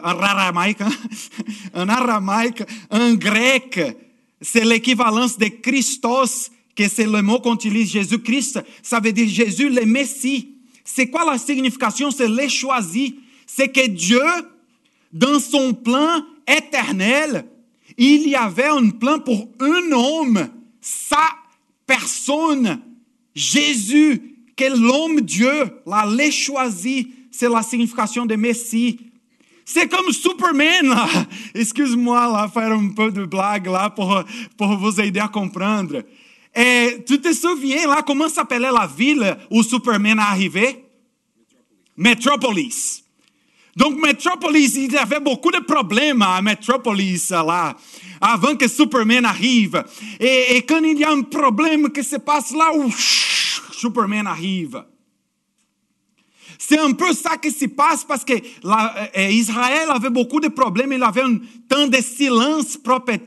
en 1.75 3.14
grec, 3.16 3.99
c'est 4.40 4.64
l'équivalence 4.64 5.37
de 5.37 5.49
Christos 5.49 6.50
que 6.75 6.88
c'est 6.88 7.04
le 7.04 7.20
mot 7.20 7.38
qu'on 7.40 7.54
utilise 7.54 7.90
Jésus-Christ, 7.90 8.64
ça 8.82 8.99
veut 8.99 9.12
dire 9.12 9.28
Jésus 9.28 9.68
le 9.68 9.85
Messie. 9.85 10.54
C'est 10.82 11.11
quoi 11.11 11.26
la 11.30 11.37
signification? 11.37 12.11
C'est 12.11 12.28
les 12.28 12.49
choisi. 12.49 13.16
C'est 13.46 13.68
que 13.68 13.87
Dieu, 13.87 14.25
dans 15.12 15.38
son 15.38 15.75
plan 15.75 16.23
éternel, 16.49 17.44
il 17.99 18.26
y 18.26 18.35
avait 18.35 18.68
un 18.68 18.88
plan 18.88 19.18
pour 19.18 19.50
un 19.61 19.92
homme, 19.92 20.49
sa 20.80 21.28
personne, 21.87 22.80
Jésus, 23.35 24.36
que 24.56 24.64
l'homme 24.64 25.20
Dieu 25.20 25.70
l'a 25.86 26.30
choisi. 26.30 27.12
C'est 27.30 27.48
la 27.48 27.62
signification 27.62 28.25
de 28.25 28.34
Messie. 28.34 28.98
C'est 29.64 29.88
comme 29.88 30.10
Superman, 30.12 30.88
là. 30.88 31.08
Excuse-moi, 31.54 32.32
là, 32.32 32.48
faire 32.48 32.72
un 32.72 32.88
peu 32.90 33.10
de 33.10 33.25
blague, 33.25 33.66
là, 33.66 33.90
pour, 33.90 34.22
pour 34.56 34.76
vous 34.78 35.00
aider 35.00 35.20
à 35.20 35.28
comprendre. 35.28 36.02
Et 36.54 37.04
tu 37.06 37.20
te 37.20 37.34
souviens 37.34 37.86
là 37.86 38.02
comment 38.06 38.30
s'appelait 38.30 38.70
la 38.72 38.86
ville 38.86 39.36
où 39.50 39.62
Superman 39.62 40.18
est 40.18 40.22
arrivé? 40.22 40.84
Metropolis. 41.96 43.02
Donc, 43.76 44.00
Metropolis, 44.00 44.75
il 44.76 44.92
y 44.92 44.96
avait 44.96 45.20
beaucoup 45.20 45.50
de 45.50 45.58
problèmes 45.58 46.22
à 46.22 46.40
Metropolis 46.40 47.28
là, 47.28 47.76
avant 48.20 48.56
que 48.56 48.68
Superman 48.68 49.26
arrive. 49.26 49.84
Et, 50.18 50.56
et 50.56 50.62
quand 50.62 50.82
il 50.82 50.98
y 50.98 51.04
a 51.04 51.10
un 51.10 51.22
problème 51.22 51.90
qui 51.90 52.02
se 52.02 52.16
passe 52.16 52.52
là, 52.52 52.72
où 52.75 52.90
Superman 53.76 54.26
arrive. 54.26 54.83
C'est 56.59 56.78
un 56.78 56.92
peu 56.92 57.12
ça 57.12 57.37
qui 57.37 57.50
se 57.50 57.66
passe 57.66 58.04
parce 58.04 58.25
que 58.25 58.35
la, 58.62 59.11
euh, 59.16 59.28
Israël 59.30 59.88
avait 59.90 60.11
beaucoup 60.11 60.40
de 60.40 60.49
problèmes, 60.49 60.92
il 60.92 61.02
avait 61.02 61.23
un 61.23 61.38
temps 61.68 61.87
de 61.87 61.97
silence 61.97 62.78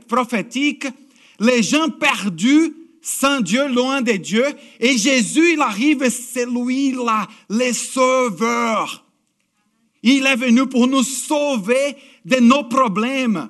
prophétique, 0.08 0.88
les 1.40 1.62
gens 1.62 1.90
perdus 1.90 2.74
sans 3.02 3.42
Dieu, 3.42 3.68
loin 3.68 4.02
de 4.02 4.14
Dieu. 4.14 4.46
Et 4.80 4.98
Jésus, 4.98 5.54
il 5.54 5.62
arrive, 5.62 6.10
c'est 6.10 6.46
lui 6.46 6.92
là, 6.92 7.28
le 7.50 7.72
sauveur. 7.74 9.06
Il 10.04 10.26
est 10.26 10.36
venu 10.36 10.68
pour 10.68 10.88
nous 10.88 11.04
sauver 11.04 11.96
de 12.26 12.38
nos 12.38 12.64
problèmes. 12.64 13.50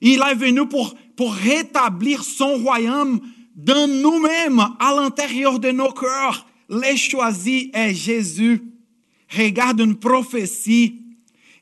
Il 0.00 0.20
est 0.20 0.34
venu 0.34 0.66
pour, 0.66 0.94
pour 1.16 1.32
rétablir 1.34 2.24
son 2.24 2.56
royaume 2.56 3.20
dans 3.54 3.88
nous-mêmes, 3.88 4.60
à 4.78 4.94
l'intérieur 4.94 5.58
de 5.58 5.70
nos 5.70 5.92
cœurs. 5.92 6.46
les 6.68 6.96
choisi 6.96 7.70
est 7.74 7.94
Jésus. 7.94 8.62
Regarde 9.36 9.80
une 9.80 9.96
prophétie. 9.96 11.02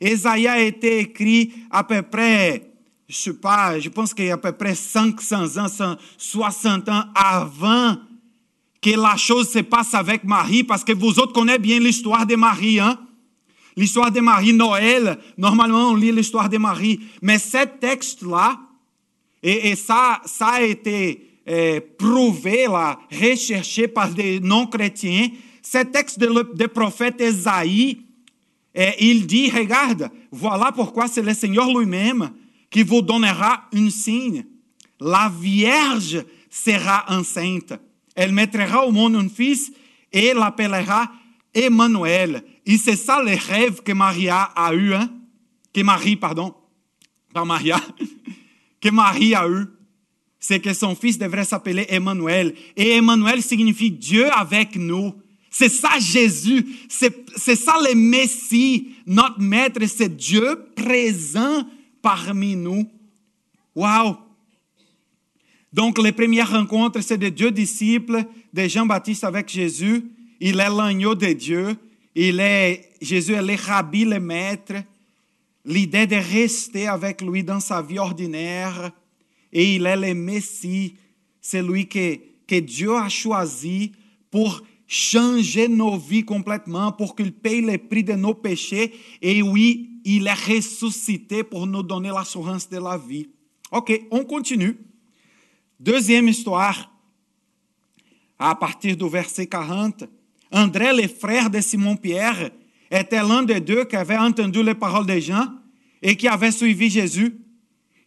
Esaïe 0.01 0.49
a 0.49 0.61
été 0.61 1.01
écrit 1.01 1.53
à 1.71 1.85
peu 1.85 2.03
près, 2.03 2.71
je 3.09 3.15
sais 3.15 3.35
pas, 3.35 3.79
je 3.79 3.89
pense 3.89 4.15
qu'il 4.15 4.27
y 4.27 4.31
a 4.31 4.35
à 4.35 4.39
peu 4.39 4.53
près 4.53 4.75
500 4.75 5.59
ans, 5.59 5.97
60 6.17 6.89
ans 6.89 7.05
avant 7.15 7.97
que 8.81 8.91
la 8.91 9.17
chose 9.17 9.51
se 9.51 9.59
passe 9.59 9.93
avec 9.93 10.25
Marie, 10.25 10.65
parce 10.65 10.85
que 10.85 10.93
vous 10.93 11.19
autres 11.19 11.35
connaissez 11.35 11.59
bien 11.59 11.79
l'histoire 11.79 12.25
de 12.25 12.35
Marie, 12.35 12.81
hein? 12.81 12.99
L'histoire 13.77 14.11
de 14.11 14.21
Marie, 14.21 14.55
Noël, 14.55 15.19
normalement 15.37 15.91
on 15.91 15.95
lit 15.95 16.13
l'histoire 16.13 16.49
de 16.49 16.57
Marie, 16.57 17.01
mais 17.21 17.39
ce 17.39 17.67
texte-là, 17.67 18.59
et, 19.43 19.75
ça 19.77 20.21
a 20.41 20.63
été 20.63 21.30
euh, 21.49 21.81
prouvé, 21.99 22.67
là, 22.67 22.99
recherché 23.11 23.89
par 23.89 24.11
des 24.11 24.41
non-chrétiens, 24.41 25.29
ce 25.63 25.79
texte 25.85 26.19
de, 26.19 26.67
prophète 26.67 27.21
Esaïe, 27.21 28.01
il 28.99 29.27
dit, 29.27 29.51
regarde, 29.51 30.11
voilà 30.31 30.73
pourquoi 30.73 31.09
c'est 31.09 31.23
le 31.23 31.35
Seigneur 31.35 31.67
lui-même 31.77 32.31
qui 32.71 32.83
vous 32.83 33.03
donnera 33.03 33.65
un 33.75 33.91
signe. 33.91 34.45
La 35.01 35.31
Vierge 35.41 36.25
sera 36.49 37.05
enceinte. 37.09 37.73
Elle 38.15 38.33
mettra 38.33 38.87
au 38.87 38.93
monde 38.93 39.17
un 39.17 39.29
fils 39.29 39.73
et 40.13 40.33
l'appellera 40.35 41.11
Emmanuel. 41.55 42.45
Et 42.67 42.77
c'est 42.77 42.97
ça 42.97 43.23
le 43.23 43.35
rêve 43.35 43.83
que 43.83 43.93
Maria 43.93 44.43
a 44.55 44.75
eu, 44.75 44.95
hein? 44.95 45.11
que 45.73 45.81
Marie, 45.81 46.17
pardon, 46.17 46.55
pas 47.33 47.45
Maria, 47.45 47.81
que 48.81 48.89
Marie 48.91 49.35
a 49.35 49.49
eu. 49.49 49.67
C'est 50.41 50.61
que 50.61 50.73
son 50.73 50.97
fils 50.97 51.19
devrait 51.19 51.45
s'appeler 51.45 51.87
Emmanuel. 51.91 52.55
Et 52.77 52.93
Emmanuel 52.93 53.43
signifie 53.43 53.91
Dieu 53.91 54.33
avec 54.33 54.75
nous. 54.75 55.15
C'est 55.51 55.69
ça 55.69 55.99
Jésus, 55.99 56.65
c'est 56.89 57.57
ça 57.57 57.75
le 57.83 57.95
Messie, 57.97 58.95
notre 59.05 59.41
Maître, 59.41 59.81
c'est 59.87 60.17
Dieu 60.17 60.65
présent 60.77 61.67
parmi 62.01 62.55
nous. 62.55 62.89
Waouh! 63.75 64.17
Donc, 65.73 65.99
les 65.99 66.13
premières 66.13 66.51
rencontres, 66.51 67.01
c'est 67.01 67.19
des 67.19 67.31
deux 67.31 67.51
disciples 67.51 68.25
de 68.53 68.69
Jean-Baptiste 68.69 69.25
avec 69.25 69.49
Jésus. 69.49 70.05
Il 70.41 70.59
est 70.61 70.69
l'agneau 70.69 71.15
de 71.15 71.33
Dieu. 71.33 71.77
Il 72.15 72.41
est, 72.41 72.91
Jésus 73.01 73.35
est 73.35 73.43
le 73.43 73.55
rabbi, 73.55 74.05
le 74.05 74.19
maître. 74.19 74.75
L'idée 75.65 76.07
de 76.07 76.17
rester 76.17 76.89
avec 76.89 77.23
lui 77.23 77.45
dans 77.45 77.61
sa 77.61 77.83
vie 77.83 77.99
ordinaire. 77.99 78.91
Et 79.53 79.77
il 79.77 79.87
est 79.87 79.97
le 79.97 80.15
Messie, 80.15 80.97
celui 81.41 81.89
que, 81.89 82.17
que 82.47 82.61
Dieu 82.61 82.95
a 82.95 83.09
choisi 83.09 83.93
pour 84.31 84.63
changer 84.87 85.69
nos 85.69 85.97
vies 85.97 86.25
complètement, 86.25 86.93
pour 86.93 87.15
qu'il 87.15 87.33
paye 87.33 87.61
le 87.61 87.79
prix 87.79 88.05
de 88.05 88.15
nos 88.15 88.35
péchés. 88.35 88.93
Et 89.23 89.43
oui, 89.43 90.01
il 90.05 90.27
est 90.27 90.33
ressuscité 90.33 91.45
pour 91.45 91.67
nous 91.67 91.83
donner 91.83 92.11
l'assurance 92.11 92.69
de 92.69 92.79
la 92.79 92.99
vie. 92.99 93.29
Ok, 93.71 94.01
on 94.11 94.25
continue. 94.25 94.77
Deuxième 95.79 96.29
histoire, 96.29 96.93
à 98.39 98.55
partir 98.55 98.97
du 98.97 99.09
verset 99.09 99.47
40. 99.47 100.05
André, 100.51 100.93
le 100.93 101.07
frère 101.07 101.51
de 101.51 101.61
Simon-Pierre, 101.61 102.51
était 102.91 103.23
l'un 103.23 103.43
des 103.43 103.61
deux 103.61 103.85
qui 103.85 103.97
avait 103.97 104.17
entendu 104.17 104.63
les 104.63 104.75
paroles 104.75 105.07
de 105.07 105.19
Jean 105.21 105.47
et 106.03 106.17
qui 106.17 106.27
avait 106.27 106.51
suivi 106.51 106.91
Jésus. 106.91 107.39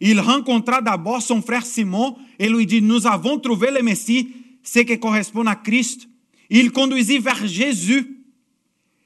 Il 0.00 0.20
rencontra 0.20 0.80
d'abord 0.80 1.22
son 1.22 1.40
frère 1.40 1.64
Simon 1.64 2.16
et 2.38 2.48
lui 2.48 2.66
dit, 2.66 2.82
nous 2.82 3.06
avons 3.06 3.38
trouvé 3.38 3.70
le 3.70 3.82
Messie, 3.82 4.32
ce 4.62 4.80
qui 4.80 4.98
correspond 4.98 5.46
à 5.46 5.56
Christ. 5.56 6.08
Il 6.50 6.72
conduisit 6.72 7.18
vers 7.18 7.46
Jésus. 7.46 8.18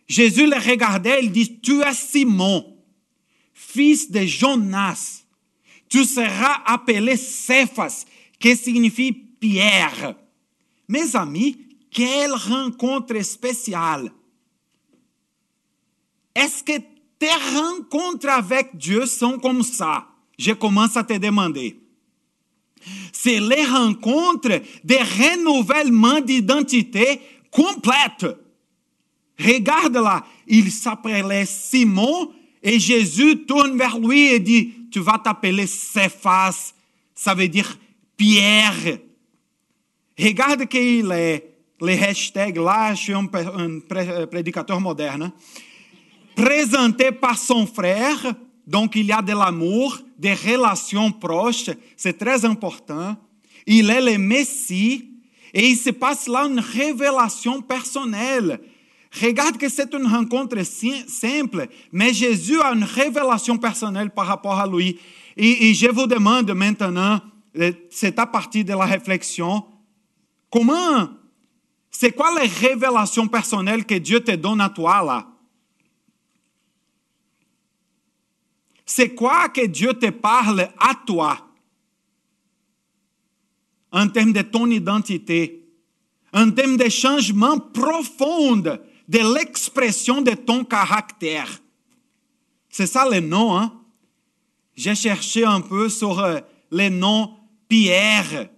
Jésus 0.07 0.47
le 0.47 0.57
regardait, 0.57 1.21
il 1.23 1.31
dit, 1.31 1.61
tu 1.61 1.81
es 1.83 1.93
Simon, 1.93 2.77
fils 3.53 4.11
de 4.11 4.25
Jonas. 4.25 5.25
Tu 5.89 6.05
seras 6.05 6.63
appelé 6.67 7.17
Cephas, 7.17 8.05
qui 8.39 8.57
signifie 8.57 9.13
pierre. 9.13 10.15
Mes 10.89 11.15
amis, 11.15 11.57
quelle 11.91 12.33
rencontre 12.33 13.23
spéciale. 13.23 14.13
Est-ce 16.35 16.63
que 16.63 16.79
tes 17.19 17.57
rencontres 17.57 18.29
avec 18.29 18.77
Dieu 18.77 19.07
sont 19.07 19.39
comme 19.39 19.63
ça? 19.63 20.07
Je 20.39 20.53
commence 20.53 20.97
à 20.97 21.05
te 21.05 21.15
demander. 21.15 21.79
C'est 23.13 23.41
les 23.41 23.65
rencontres 23.65 24.63
de 24.85 24.95
renouvellement 24.95 26.21
d'identité 26.21 27.21
complète. 27.51 28.27
Regarde 29.39 29.97
là, 29.97 30.25
il 30.47 30.71
s'appelait 30.71 31.47
Simon 31.47 32.33
et 32.63 32.79
Jésus 32.79 33.45
tourne 33.47 33.77
vers 33.77 33.99
lui 33.99 34.27
et 34.27 34.39
dit, 34.39 34.73
tu 34.91 35.01
vas 35.01 35.19
t'appeler 35.19 35.67
Cephas, 35.67 36.73
ça 37.15 37.35
veut 37.35 37.49
dire 37.49 37.77
Pierre. 38.17 38.99
Regarde 40.19 40.67
qu'il 40.67 41.11
est, 41.13 41.55
les 41.81 41.99
hashtags 41.99 42.57
là, 42.57 42.95
je 42.95 43.01
suis 43.01 43.13
un, 43.13 43.29
un 43.33 44.27
prédicateur 44.27 44.81
moderne, 44.81 45.31
présenté 46.35 47.13
par 47.13 47.39
son 47.39 47.67
frère, 47.67 48.35
donc 48.67 48.97
il 48.97 49.07
y 49.07 49.13
a 49.13 49.23
de 49.23 49.33
l'amour, 49.33 49.99
des 50.19 50.35
relations 50.35 51.13
proches, 51.13 51.71
c'est 51.97 52.19
très 52.19 52.45
important. 52.45 53.17
Il 53.67 53.91
est 53.91 54.01
le 54.01 54.19
Messie 54.19 55.11
et 55.55 55.69
il 55.69 55.77
se 55.77 55.91
passe 55.91 56.27
là 56.27 56.47
une 56.47 56.61
révélation 56.61 57.63
personnelle. 57.63 58.61
Regarde 59.23 59.57
que 59.57 59.69
c'est 59.69 59.95
une 59.95 60.07
rencontre 60.07 60.59
simple, 60.65 61.69
mais 61.93 62.13
Jésus 62.13 62.61
a 62.61 62.73
une 62.73 62.85
révélation 62.85 63.57
personnelle 63.57 64.11
par 64.11 64.27
rapport 64.27 64.59
à 64.59 64.67
lui. 64.67 64.99
Et, 65.37 65.71
et 65.71 65.75
je 65.75 65.87
vous 65.89 66.07
demande 66.07 66.51
maintenant, 66.51 67.21
euh, 67.59 67.73
c'est 67.91 68.19
à 68.19 68.27
partir 68.27 68.65
de 68.65 68.73
la 68.73 68.85
réflexion, 68.85 69.65
comment, 70.51 71.09
c'est 71.91 72.13
quoi 72.13 72.39
les 72.41 72.49
révélations 72.49 73.29
personnelles 73.29 73.85
que 73.85 73.95
Dieu 73.95 74.21
te 74.21 74.33
donne 74.33 74.61
à 74.61 74.69
toi 74.69 75.03
là? 75.03 75.27
C'est 78.89 79.15
quoi 79.15 79.51
que 79.51 79.67
Dieu 79.67 79.93
te 79.93 80.09
parle 80.09 80.61
à 80.79 80.95
toi? 81.07 81.47
En 83.93 84.09
termes 84.09 84.33
de 84.33 84.41
ton 84.41 84.71
identité, 84.71 85.69
en 86.33 86.51
termes 86.51 86.79
de 86.79 86.89
changement 86.89 87.59
profond 87.59 88.57
de 88.57 88.81
l'expression 89.37 90.23
de 90.23 90.31
ton 90.31 90.65
caractère. 90.65 91.61
C'est 92.71 92.87
ça 92.87 93.07
le 93.07 93.21
nom. 93.21 93.59
Hein? 93.59 93.79
J'ai 94.75 94.95
cherché 94.95 95.45
un 95.45 95.61
peu 95.61 95.91
sur 95.91 96.19
euh, 96.21 96.41
les 96.71 96.89
noms 96.89 97.35
Pierre. 97.69 98.49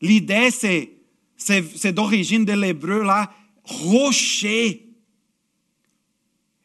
L'idée, 0.00 0.50
c'est, 0.50 0.90
c'est, 1.36 1.92
d'origine 1.92 2.46
de 2.46 2.54
l'hébreu, 2.54 3.02
là, 3.02 3.30
rocher. 3.64 4.88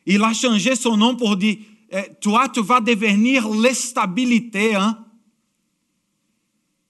Il 0.06 0.24
a 0.24 0.34
changé 0.34 0.76
son 0.76 0.96
nom 0.96 1.18
pour 1.18 1.36
dire, 1.36 1.58
toi, 2.22 2.50
tu 2.50 2.62
vas 2.62 2.82
devenir 2.82 3.48
l'instabilité. 3.50 4.76
Hein? 4.76 4.98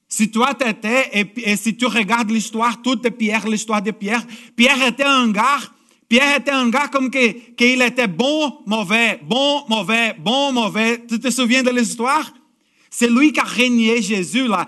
Si 0.08 0.32
toi 0.32 0.54
t'étais, 0.54 1.10
et, 1.14 1.52
et 1.52 1.56
si 1.58 1.76
tu 1.76 1.86
regardes 1.86 2.32
l'histoire 2.32 2.82
toute 2.82 3.10
Pierre, 3.10 3.48
l'histoire 3.48 3.82
de 3.82 3.92
Pierre, 3.92 4.26
Pierre 4.56 4.88
était 4.88 5.04
un 5.04 5.30
gars, 5.30 5.60
Pierre 6.08 6.38
était 6.38 6.52
un 6.52 6.70
gars 6.70 6.88
comme 6.88 7.10
qu'il 7.10 7.34
que 7.58 7.88
était 7.88 8.08
bon, 8.08 8.60
mauvais, 8.66 9.20
bon, 9.24 9.64
mauvais, 9.68 10.16
bon, 10.20 10.52
mauvais. 10.52 11.04
Tu 11.08 11.20
te 11.20 11.30
souviens 11.30 11.64
de 11.64 11.72
l'histoire? 11.72 12.32
C'est 12.90 13.10
lui 13.10 13.34
qui 13.34 13.40
a 13.40 13.44
régné 13.44 14.02
Jésus 14.02 14.48
là. 14.48 14.68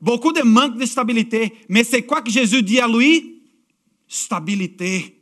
Beaucoup 0.00 0.32
de 0.32 0.42
manque 0.42 0.76
de 0.76 0.84
stabilité. 0.84 1.54
Mais 1.68 1.84
c'est 1.84 2.02
quoi 2.02 2.20
que 2.20 2.30
Jésus 2.30 2.62
dit 2.62 2.80
à 2.80 2.88
lui? 2.88 3.42
Stabilité. 4.08 5.18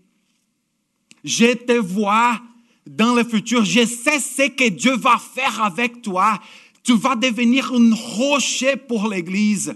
Je 1.23 1.55
te 1.55 1.79
vois 1.79 2.41
dans 2.87 3.15
le 3.15 3.25
futur. 3.25 3.65
Je 3.65 3.85
sais 3.87 4.19
ce 4.19 4.49
que 4.49 4.69
Dieu 4.69 4.97
va 4.97 5.19
faire 5.19 5.63
avec 5.63 6.03
toi. 6.03 6.41
Tu 6.83 6.97
vas 6.97 7.15
devenir 7.15 7.73
un 7.73 7.95
rocher 7.95 8.77
pour 8.77 9.09
l'Église. 9.09 9.75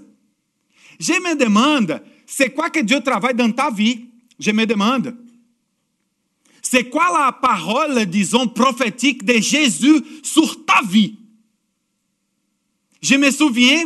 Je 0.98 1.12
me 1.12 1.36
demande, 1.36 2.02
c'est 2.26 2.50
quoi 2.50 2.70
que 2.70 2.80
Dieu 2.80 3.00
travaille 3.00 3.34
dans 3.34 3.52
ta 3.52 3.70
vie? 3.70 4.06
Je 4.38 4.50
me 4.50 4.66
demande. 4.66 5.16
C'est 6.62 6.90
quoi 6.90 7.06
la 7.16 7.32
parole, 7.32 8.06
disons, 8.06 8.48
prophétique 8.48 9.24
de 9.24 9.34
Jésus 9.34 10.02
sur 10.22 10.64
ta 10.64 10.82
vie? 10.82 11.16
Je 13.00 13.14
me 13.14 13.30
souviens, 13.30 13.84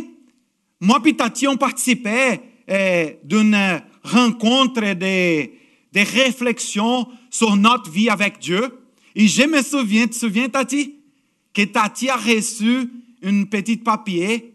moi 0.81 0.99
et 1.05 1.15
Tati, 1.15 1.47
on 1.47 1.59
participait 1.59 2.41
eh, 2.67 3.19
d'une 3.23 3.83
rencontre 4.03 4.81
de, 4.95 5.43
de 5.93 6.01
réflexion 6.01 7.07
sur 7.29 7.55
notre 7.55 7.91
vie 7.91 8.09
avec 8.09 8.39
Dieu. 8.39 8.80
Et 9.15 9.27
je 9.27 9.43
me 9.43 9.63
souviens, 9.63 10.05
tu 10.05 10.11
te 10.11 10.17
souviens, 10.17 10.49
Tati, 10.49 10.95
que 11.53 11.63
Tati 11.63 12.09
a 12.09 12.17
reçu 12.17 12.91
un 13.23 13.45
petit 13.45 13.77
papier 13.77 14.55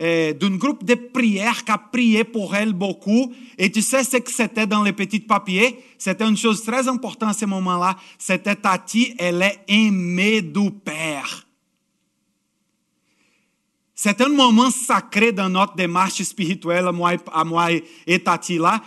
euh, 0.00 0.32
d'un 0.32 0.56
groupe 0.56 0.84
de 0.84 0.94
prière 0.94 1.64
qui 1.64 1.70
a 1.70 1.78
prié 1.78 2.24
pour 2.24 2.54
elle 2.54 2.72
beaucoup. 2.72 3.32
Et 3.56 3.70
tu 3.70 3.80
sais 3.80 4.02
ce 4.02 4.16
que 4.16 4.30
c'était 4.30 4.66
dans 4.66 4.82
les 4.82 4.92
petits 4.92 5.20
papiers? 5.20 5.78
C'était 5.98 6.26
une 6.26 6.36
chose 6.36 6.62
très 6.62 6.88
importante 6.88 7.30
à 7.30 7.38
ce 7.38 7.46
moment-là. 7.46 7.96
C'était 8.18 8.56
Tati, 8.56 9.14
elle 9.18 9.42
est 9.42 9.60
aimée 9.68 10.42
du 10.42 10.70
Père. 10.70 11.46
C'est 13.94 14.20
un 14.20 14.28
moment 14.28 14.70
sacré 14.70 15.30
dans 15.30 15.48
notre 15.48 15.76
démarche 15.76 16.20
spirituelle, 16.22 16.88
à 17.32 17.44
moi 17.44 17.70
et 18.06 18.18
Tati 18.18 18.58
là. 18.58 18.82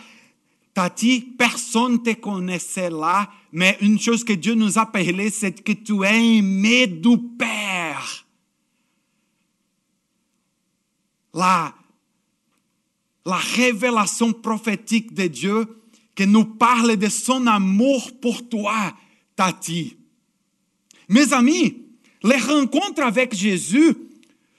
Tati, 0.73 1.21
personne 1.21 1.93
ne 1.93 1.97
te 1.97 2.13
connaissait 2.19 2.89
là, 2.89 3.27
mais 3.51 3.77
une 3.81 3.99
chose 3.99 4.23
que 4.23 4.33
Dieu 4.33 4.53
nous 4.53 4.77
a 4.77 4.85
parlé, 4.85 5.29
c'est 5.29 5.63
que 5.63 5.71
tu 5.71 6.03
es 6.03 6.37
aimé 6.37 6.87
du 6.87 7.17
Père. 7.37 8.25
La, 11.33 11.73
la 13.25 13.37
révélation 13.37 14.33
prophétique 14.33 15.13
de 15.13 15.27
Dieu 15.27 15.67
qui 16.15 16.25
nous 16.25 16.45
parle 16.45 16.97
de 16.97 17.09
son 17.09 17.45
amour 17.45 18.11
pour 18.19 18.49
toi, 18.49 18.93
Tati. 19.35 19.97
Mes 21.09 21.31
amis, 21.31 21.85
les 22.23 22.37
rencontres 22.37 23.03
avec 23.03 23.35
Jésus 23.35 23.95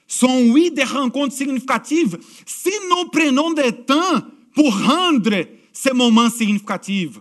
sont, 0.07 0.49
oui, 0.51 0.71
des 0.71 0.83
rencontres 0.83 1.35
significatives 1.35 2.17
si 2.45 2.71
nous 2.89 3.09
prenons 3.09 3.51
du 3.51 3.71
temps 3.85 4.21
pour 4.53 4.75
rendre 4.75 5.45
ces 5.71 5.93
moments 5.93 6.29
significatifs. 6.29 7.19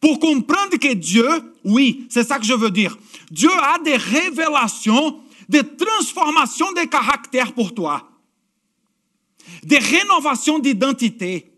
Pour 0.00 0.18
comprendre 0.18 0.78
que 0.78 0.94
Dieu, 0.94 1.28
oui, 1.64 2.06
c'est 2.08 2.26
ça 2.26 2.38
que 2.38 2.46
je 2.46 2.54
veux 2.54 2.70
dire, 2.70 2.96
Dieu 3.30 3.50
a 3.50 3.78
des 3.78 3.96
révélations, 3.96 5.20
des 5.48 5.62
transformations 5.62 6.72
de 6.72 6.86
caractère 6.88 7.52
pour 7.52 7.74
toi, 7.74 8.08
des 9.62 9.78
rénovations 9.78 10.58
d'identité. 10.58 11.52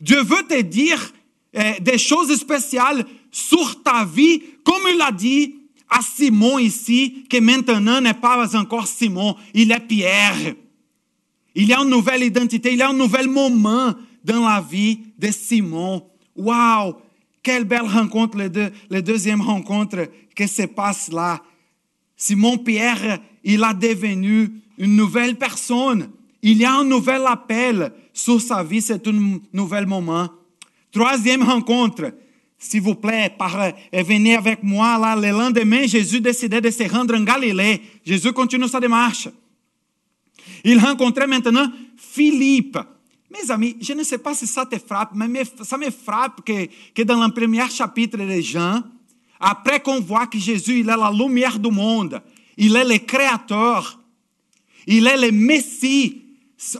Dieu 0.00 0.22
veut 0.22 0.46
te 0.48 0.60
dire 0.62 1.12
eh, 1.52 1.80
des 1.80 1.98
choses 1.98 2.34
spéciales 2.34 3.04
sur 3.30 3.82
ta 3.82 4.04
vie, 4.04 4.42
comme 4.64 4.82
il 4.92 5.00
a 5.02 5.12
dit 5.12 5.56
à 5.90 6.00
Simon 6.00 6.58
ici, 6.58 7.26
que 7.28 7.38
maintenant 7.38 8.00
n'est 8.00 8.14
pas 8.14 8.56
encore 8.56 8.86
Simon, 8.86 9.36
il 9.52 9.70
est 9.70 9.80
Pierre. 9.80 10.54
Il 11.54 11.66
y 11.66 11.72
a 11.72 11.80
une 11.80 11.90
nouvelle 11.90 12.22
identité, 12.22 12.72
il 12.72 12.78
y 12.78 12.82
a 12.82 12.88
un 12.88 12.94
nouvel 12.94 13.28
moment 13.28 13.94
dans 14.24 14.46
la 14.46 14.60
vie 14.60 15.00
de 15.18 15.30
Simon. 15.30 16.06
Waouh! 16.34 16.96
Quelle 17.46 17.62
belle 17.62 17.82
rencontre, 17.82 18.38
les 18.90 19.02
deuxième 19.02 19.40
rencontre 19.40 20.08
que 20.34 20.48
se 20.48 20.62
passe 20.62 21.12
là. 21.12 21.40
Simon 22.16 22.58
Pierre, 22.58 23.20
il 23.44 23.62
a 23.62 23.72
devenu 23.72 24.50
une 24.78 24.96
nouvelle 24.96 25.36
personne. 25.36 26.10
Il 26.42 26.58
y 26.58 26.64
a 26.64 26.74
un 26.74 26.82
nouvel 26.82 27.22
appel 27.24 27.92
sur 28.12 28.40
sa 28.40 28.64
vie, 28.64 28.82
c'est 28.82 29.06
un 29.06 29.38
nouvel 29.52 29.86
moment. 29.86 30.28
Troisième 30.90 31.44
rencontre, 31.44 32.14
s'il 32.58 32.80
vous 32.80 32.96
plaît, 32.96 33.32
par, 33.38 33.60
euh, 33.60 33.70
venez 33.92 34.34
avec 34.34 34.64
moi 34.64 34.98
là. 34.98 35.14
Le 35.14 35.30
lendemain, 35.30 35.86
Jésus 35.86 36.20
décidait 36.20 36.60
de 36.60 36.70
se 36.72 36.82
rendre 36.92 37.14
en 37.14 37.22
Galilée. 37.22 37.80
Jésus 38.04 38.32
continue 38.32 38.66
sa 38.66 38.80
démarche. 38.80 39.28
Il 40.64 40.80
rencontrait 40.80 41.28
maintenant 41.28 41.70
Philippe. 41.96 42.76
Mes 43.30 43.50
amis, 43.50 43.76
je 43.80 43.92
ne 43.92 44.02
sais 44.04 44.18
pas 44.18 44.34
si 44.34 44.46
ça 44.46 44.64
te 44.64 44.78
frappe, 44.78 45.10
mais 45.14 45.42
ça 45.62 45.76
me 45.76 45.90
frappe 45.90 46.44
que, 46.44 46.68
que 46.94 47.02
dans 47.02 47.24
le 47.24 47.32
premier 47.32 47.68
chapitre 47.68 48.18
de 48.18 48.40
Jean, 48.40 48.82
après 49.40 49.80
qu'on 49.80 50.00
voit 50.00 50.26
que 50.26 50.38
Jésus 50.38 50.80
il 50.80 50.88
est 50.88 50.96
la 50.96 51.10
lumière 51.10 51.58
du 51.58 51.70
monde, 51.70 52.22
il 52.56 52.76
est 52.76 52.84
le 52.84 52.98
créateur, 52.98 54.00
il 54.86 55.06
est 55.06 55.16
le 55.16 55.32
Messie, 55.32 56.22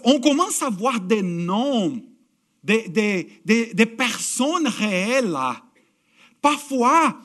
on 0.04 0.20
commence 0.20 0.62
à 0.62 0.70
voir 0.70 1.00
des 1.00 1.22
noms, 1.22 2.00
des, 2.62 2.88
des, 2.88 3.40
des, 3.44 3.74
des 3.74 3.87
personnes 3.87 4.68
réelles. 4.68 5.37
Parfois, 6.40 7.18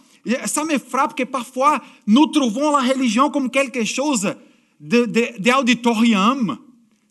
ça 0.45 0.63
me 0.63 0.77
frappe 0.77 1.15
que 1.15 1.23
parfois 1.23 1.81
nous 2.07 2.25
trouvons 2.27 2.75
la 2.75 2.93
religion 2.93 3.29
comme 3.29 3.49
quelque 3.49 3.83
chose 3.85 4.35
d'auditorium. 4.79 6.47
De, 6.47 6.53
de, 6.53 6.57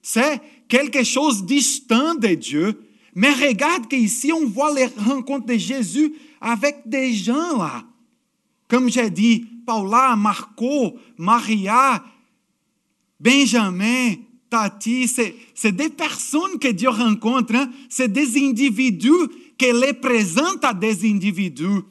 C'est 0.03 0.41
quelque 0.71 1.05
chose 1.05 1.45
distant 1.45 2.15
de 2.15 2.29
Dieu. 2.29 2.81
Mais 3.15 3.33
regarde 3.33 3.89
qu'ici, 3.89 4.33
on 4.33 4.47
voit 4.47 4.73
les 4.73 4.87
rencontres 4.87 5.47
de 5.47 5.59
Jésus 5.59 6.15
avec 6.41 6.83
des 6.87 7.13
gens 7.13 7.59
là. 7.59 7.85
Comme 8.69 8.89
j'ai 8.89 9.11
dit, 9.11 9.45
Paula, 9.67 10.15
Marco, 10.17 10.97
Maria, 11.19 12.03
Benjamin, 13.19 14.15
Tati, 14.49 15.09
c'est 15.09 15.73
des 15.73 15.91
personnes 15.91 16.59
que 16.59 16.69
Dieu 16.69 16.89
rencontre, 16.89 17.55
hein? 17.57 17.71
c'est 17.89 18.13
des 18.13 18.39
individus 18.39 19.29
qui 19.59 19.73
les 19.73 19.93
présentent 19.93 20.65
à 20.65 20.73
des 20.73 21.11
individus. 21.11 21.83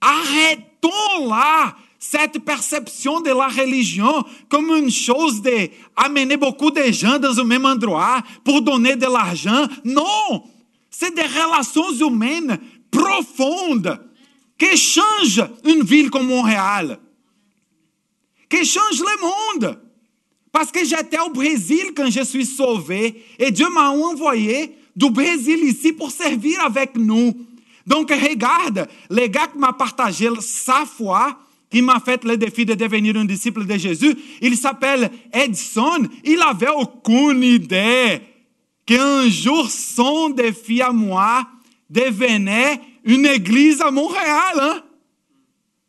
Arrêtons 0.00 1.28
là 1.28 1.74
cette 2.02 2.40
perception 2.40 3.20
de 3.20 3.30
la 3.30 3.46
religion 3.46 4.24
comme 4.48 4.70
une 4.70 4.90
chose 4.90 5.40
de 5.40 5.68
amener 5.94 6.36
beaucoup 6.36 6.72
de 6.72 6.90
gens 6.90 7.16
dans 7.20 7.32
le 7.32 7.44
même 7.44 7.64
endroit 7.64 8.20
pour 8.42 8.60
donner 8.60 8.96
de 8.96 9.06
l'argent. 9.06 9.68
Non, 9.84 10.42
c'est 10.90 11.14
des 11.14 11.22
relations 11.22 11.92
humaines 11.92 12.58
profondes 12.90 14.00
qui 14.58 14.76
changent 14.76 15.48
une 15.64 15.84
ville 15.84 16.10
comme 16.10 16.26
Montréal, 16.26 16.98
qui 18.50 18.64
changent 18.64 18.98
le 18.98 19.60
monde. 19.62 19.80
Parce 20.50 20.72
que 20.72 20.84
j'étais 20.84 21.20
au 21.20 21.30
Brésil 21.30 21.92
quand 21.96 22.10
je 22.10 22.24
suis 22.24 22.46
sauvé 22.46 23.24
et 23.38 23.52
Dieu 23.52 23.70
m'a 23.70 23.90
envoyé 23.90 24.76
du 24.96 25.08
Brésil 25.08 25.60
ici 25.62 25.92
pour 25.92 26.10
servir 26.10 26.64
avec 26.64 26.96
nous. 26.96 27.32
Donc 27.86 28.10
regarde, 28.10 28.88
le 29.08 29.28
gars 29.28 29.46
qui 29.46 29.58
m'a 29.58 29.72
partagé 29.72 30.28
sa 30.40 30.84
foi, 30.84 31.38
qui 31.72 31.80
m'a 31.80 32.00
fait 32.00 32.22
le 32.24 32.36
défi 32.36 32.66
de 32.66 32.74
devenir 32.74 33.16
un 33.16 33.24
disciple 33.24 33.64
de 33.64 33.78
Jésus, 33.78 34.14
il 34.42 34.58
s'appelle 34.58 35.10
Edson. 35.32 36.06
Il 36.22 36.38
avait 36.42 36.68
aucune 36.68 37.42
idée 37.42 38.20
qu'un 38.84 39.26
jour 39.30 39.70
son 39.70 40.28
défi 40.28 40.82
à 40.82 40.92
moi 40.92 41.48
devenait 41.88 42.78
une 43.04 43.24
église 43.24 43.80
à 43.80 43.90
Montréal. 43.90 44.60
Hein? 44.60 44.82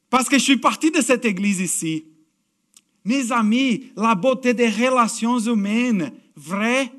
Parce 0.09 0.29
que 0.29 0.37
je 0.37 0.43
suis 0.43 0.57
parti 0.57 0.89
de 0.89 1.01
cette 1.01 1.25
église 1.25 1.59
ici. 1.59 2.05
Mes 3.03 3.33
amis, 3.33 3.91
la 3.97 4.15
beauté 4.15 4.53
des 4.53 4.69
relations 4.69 5.37
humaines, 5.37 6.13
vrai. 6.37 6.93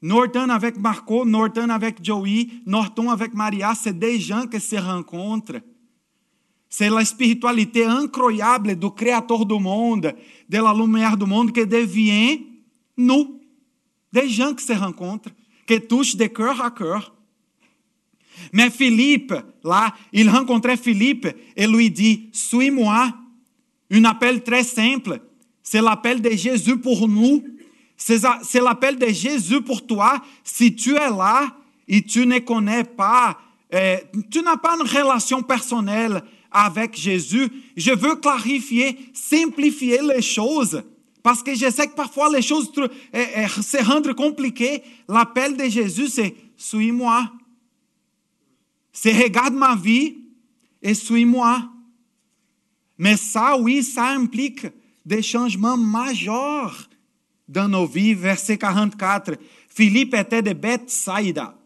Norton 0.00 0.48
avec 0.48 0.78
Marco, 0.78 1.26
Norton 1.26 1.68
avec 1.68 2.02
Joey, 2.02 2.46
Norton 2.64 3.10
avec 3.10 3.34
Maria, 3.34 3.74
c'est 3.74 3.98
des 3.98 4.18
gens 4.18 4.46
qui 4.46 4.58
se 4.58 4.76
rencontrent. 4.76 5.60
C'est 6.76 6.90
la 6.90 7.04
spiritualité 7.04 7.84
incroyable 7.84 8.74
du 8.74 8.90
Créateur 8.90 9.46
du 9.46 9.60
monde, 9.60 10.12
de 10.48 10.58
la 10.58 10.74
lumière 10.74 11.16
du 11.16 11.24
monde, 11.24 11.52
qui 11.52 11.64
devient 11.64 12.40
nous, 12.96 13.40
des 14.12 14.28
gens 14.28 14.52
qui 14.52 14.64
se 14.64 14.72
rencontrent, 14.72 15.30
qui 15.68 15.80
touchent 15.80 16.16
de 16.16 16.26
cœur 16.26 16.60
à 16.60 16.72
cœur. 16.72 17.14
Mais 18.52 18.70
Philippe, 18.70 19.34
là, 19.62 19.94
il 20.12 20.28
rencontrait 20.28 20.76
Philippe 20.76 21.28
et 21.56 21.68
lui 21.68 21.92
dit, 21.92 22.28
suis-moi. 22.32 23.14
Un 23.92 24.04
appel 24.06 24.42
très 24.42 24.64
simple. 24.64 25.20
C'est 25.62 25.80
l'appel 25.80 26.20
de 26.20 26.30
Jésus 26.30 26.76
pour 26.78 27.06
nous. 27.06 27.44
C'est 27.96 28.60
l'appel 28.60 28.98
de 28.98 29.10
Jésus 29.10 29.60
pour 29.60 29.86
toi. 29.86 30.20
Si 30.42 30.74
tu 30.74 30.96
es 30.96 31.08
là 31.08 31.56
et 31.86 32.02
tu 32.02 32.26
ne 32.26 32.40
connais 32.40 32.82
pas, 32.82 33.38
euh, 33.72 33.96
tu 34.28 34.42
n'as 34.42 34.56
pas 34.56 34.74
une 34.74 34.88
relation 34.88 35.40
personnelle 35.40 36.20
avec 36.54 36.96
Jésus, 36.96 37.50
je 37.76 37.90
veux 37.90 38.14
clarifier, 38.14 38.96
simplifier 39.12 40.00
les 40.00 40.22
choses. 40.22 40.82
Parce 41.22 41.42
que 41.42 41.54
je 41.54 41.68
sais 41.68 41.88
que 41.88 41.94
parfois 41.94 42.30
les 42.30 42.42
choses 42.42 42.70
eh, 43.12 43.26
eh, 43.36 43.48
se 43.48 43.82
rendent 43.84 44.14
compliquées. 44.14 44.82
L'appel 45.08 45.56
de 45.56 45.64
Jésus, 45.64 46.08
c'est 46.08 46.34
suis-moi. 46.56 47.30
C'est 48.92 49.12
regarde 49.12 49.54
ma 49.54 49.74
vie 49.74 50.16
et 50.80 50.94
suis-moi. 50.94 51.68
Mais 52.98 53.16
ça, 53.16 53.56
oui, 53.56 53.82
ça 53.82 54.10
implique 54.10 54.66
des 55.04 55.22
changements 55.22 55.76
majeurs 55.76 56.88
dans 57.48 57.68
nos 57.68 57.86
vies. 57.86 58.14
Verset 58.14 58.58
44. 58.58 59.32
Philippe 59.68 60.14
était 60.14 60.42
de 60.42 60.52
Bethsaida, 60.52 61.58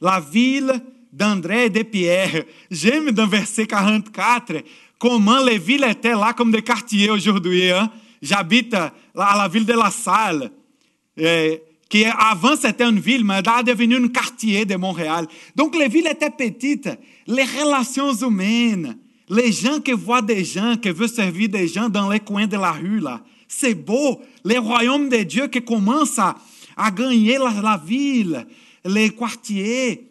la 0.00 0.18
ville 0.18 0.82
d'André 1.16 1.70
de 1.70 1.82
Pierre. 1.82 2.44
J'aime 2.70 3.10
dans 3.10 3.26
verset 3.26 3.66
44 3.66 4.62
comment 4.98 5.42
les 5.42 5.58
villes 5.58 5.86
étaient 5.88 6.12
là 6.12 6.34
comme 6.34 6.52
des 6.52 6.60
quartiers 6.60 7.08
aujourd'hui. 7.08 7.70
Hein? 7.70 7.90
J'habite 8.20 8.74
à 8.74 8.92
la 9.14 9.48
ville 9.48 9.64
de 9.64 9.72
La 9.72 9.90
Salle, 9.90 10.50
eh, 11.16 11.62
qui 11.88 12.04
avant 12.04 12.54
c'était 12.56 12.84
une 12.84 13.00
ville, 13.00 13.24
mais 13.24 13.38
elle 13.38 13.60
est 13.60 13.72
devenue 13.72 13.96
un 13.96 14.08
quartier 14.08 14.66
de 14.66 14.76
Montréal. 14.76 15.26
Donc 15.54 15.74
les 15.74 15.88
villes 15.88 16.08
étaient 16.08 16.30
petites, 16.30 16.90
les 17.26 17.44
relations 17.44 18.12
humaines, 18.12 18.98
les 19.30 19.52
gens 19.52 19.80
qui 19.80 19.92
voient 19.92 20.22
des 20.22 20.44
gens, 20.44 20.76
qui 20.76 20.90
veulent 20.90 21.08
servir 21.08 21.48
des 21.48 21.66
gens 21.66 21.88
dans 21.88 22.10
les 22.10 22.20
coins 22.20 22.46
de 22.46 22.58
la 22.58 22.72
rue, 22.72 23.00
là. 23.00 23.22
C'est 23.48 23.74
beau. 23.74 24.20
Les 24.44 24.58
royaumes 24.58 25.08
de 25.08 25.18
Dieu 25.18 25.46
qui 25.46 25.62
commencent 25.62 26.18
à, 26.18 26.34
à 26.76 26.90
gagner 26.90 27.38
la, 27.38 27.62
la 27.62 27.80
ville, 27.82 28.44
les 28.84 29.10
quartiers. 29.10 30.06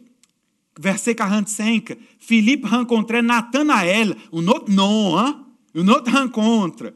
Verset 0.80 1.16
45. 1.16 1.96
Philippe 2.20 2.66
rencontrait 2.66 3.22
Nathanaël, 3.22 4.16
un 4.34 4.48
autre 4.48 4.72
nom, 4.72 5.18
hein? 5.18 5.46
une 5.74 5.90
autre 5.90 6.12
rencontre. 6.12 6.94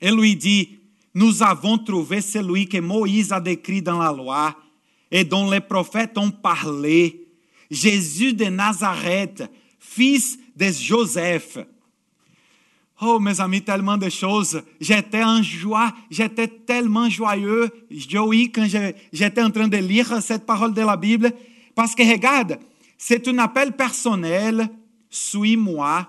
Et 0.00 0.10
lui 0.10 0.36
dit, 0.36 0.78
nous 1.14 1.42
avons 1.42 1.78
trouvé 1.78 2.20
celui 2.20 2.68
que 2.68 2.78
Moïse 2.78 3.32
a 3.32 3.40
décrit 3.40 3.82
dans 3.82 3.98
la 3.98 4.12
loi 4.12 4.54
et 5.10 5.24
dont 5.24 5.50
les 5.50 5.60
prophètes 5.60 6.18
ont 6.18 6.30
parlé, 6.30 7.26
Jésus 7.70 8.34
de 8.34 8.44
Nazareth, 8.44 9.50
fils 9.78 10.38
de 10.54 10.66
Joseph. 10.66 11.58
Oh, 13.00 13.18
mes 13.18 13.40
amis, 13.40 13.62
tellement 13.62 13.98
de 13.98 14.08
choses. 14.08 14.62
J'étais 14.80 15.22
en 15.22 15.42
joie, 15.42 15.92
j'étais 16.10 16.48
tellement 16.48 17.10
joyeux, 17.10 17.70
Joey, 17.90 18.50
quand 18.50 18.66
j'étais 19.12 19.42
en 19.42 19.50
train 19.50 19.68
de 19.68 19.76
lire 19.76 20.22
cette 20.22 20.46
parole 20.46 20.72
de 20.72 20.80
la 20.80 20.96
Bible. 20.96 21.32
Parce 21.74 21.94
que 21.94 22.02
regarde, 22.02 22.58
c'est 22.98 23.28
un 23.28 23.38
appel 23.38 23.72
personnel, 23.72 24.68
suis-moi. 25.10 26.08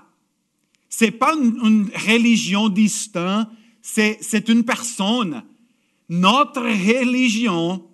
Ce 0.89 1.05
n'est 1.05 1.11
pas 1.11 1.33
une, 1.35 1.89
religion 2.07 2.69
distincte, 2.69 3.49
c'est 3.81 4.49
une 4.49 4.63
personne. 4.63 5.43
Notre 6.09 6.61
religion, 6.61 7.85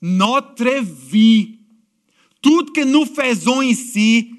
notre 0.00 0.82
vie, 1.10 1.58
tout 2.40 2.66
ce 2.68 2.72
que 2.72 2.84
nous 2.84 3.04
faisons 3.04 3.62
ici, 3.62 4.30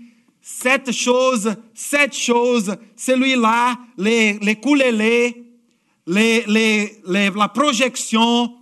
cette 0.42 0.92
chose, 0.92 1.56
cette 1.74 2.16
chose, 2.16 2.76
celui-là, 2.96 3.78
les, 3.98 4.40
les 4.40 4.56
les, 6.08 6.44
les, 6.48 7.30
la 7.30 7.50
projection, 7.50 8.56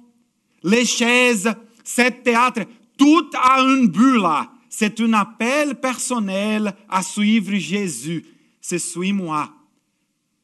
les 0.64 0.86
chaises, 0.86 1.54
ce 1.84 2.10
théâtre, 2.10 2.62
tout 2.98 3.30
a 3.34 3.62
un 3.62 3.86
but 3.86 4.20
là. 4.20 4.52
C'est 4.80 5.02
un 5.02 5.14
appel 5.14 5.74
personnel 5.80 6.72
à 6.88 7.02
suivre 7.02 7.56
Jésus. 7.56 8.24
C'est 8.62 8.78
suis-moi. 8.78 9.52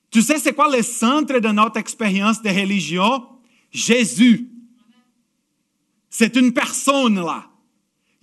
Tu 0.09 0.23
sais, 0.23 0.39
c'est 0.39 0.53
quoi 0.53 0.75
le 0.75 0.81
centre 0.81 1.37
de 1.37 1.49
notre 1.49 1.77
expérience 1.77 2.41
de 2.41 2.49
religion? 2.49 3.27
Jésus. 3.71 4.49
C'est 6.09 6.35
une 6.35 6.51
personne 6.51 7.23
là. 7.23 7.47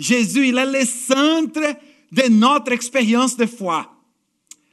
Jésus, 0.01 0.49
il 0.49 0.59
est 0.59 0.81
le 0.81 0.85
centre 0.85 1.77
de 2.11 2.29
notre 2.29 2.73
expérience 2.73 3.37
de 3.37 3.47
foi. 3.47 3.89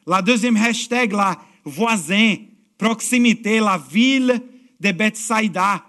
La 0.08 0.23
deuxième 0.23 0.58
hashtag, 0.58 1.12
la 1.12 1.39
voisin, 1.63 2.38
proximité, 2.80 3.60
la 3.60 3.78
ville 3.78 4.41
de 4.80 4.91
Bethsaida. 4.91 5.86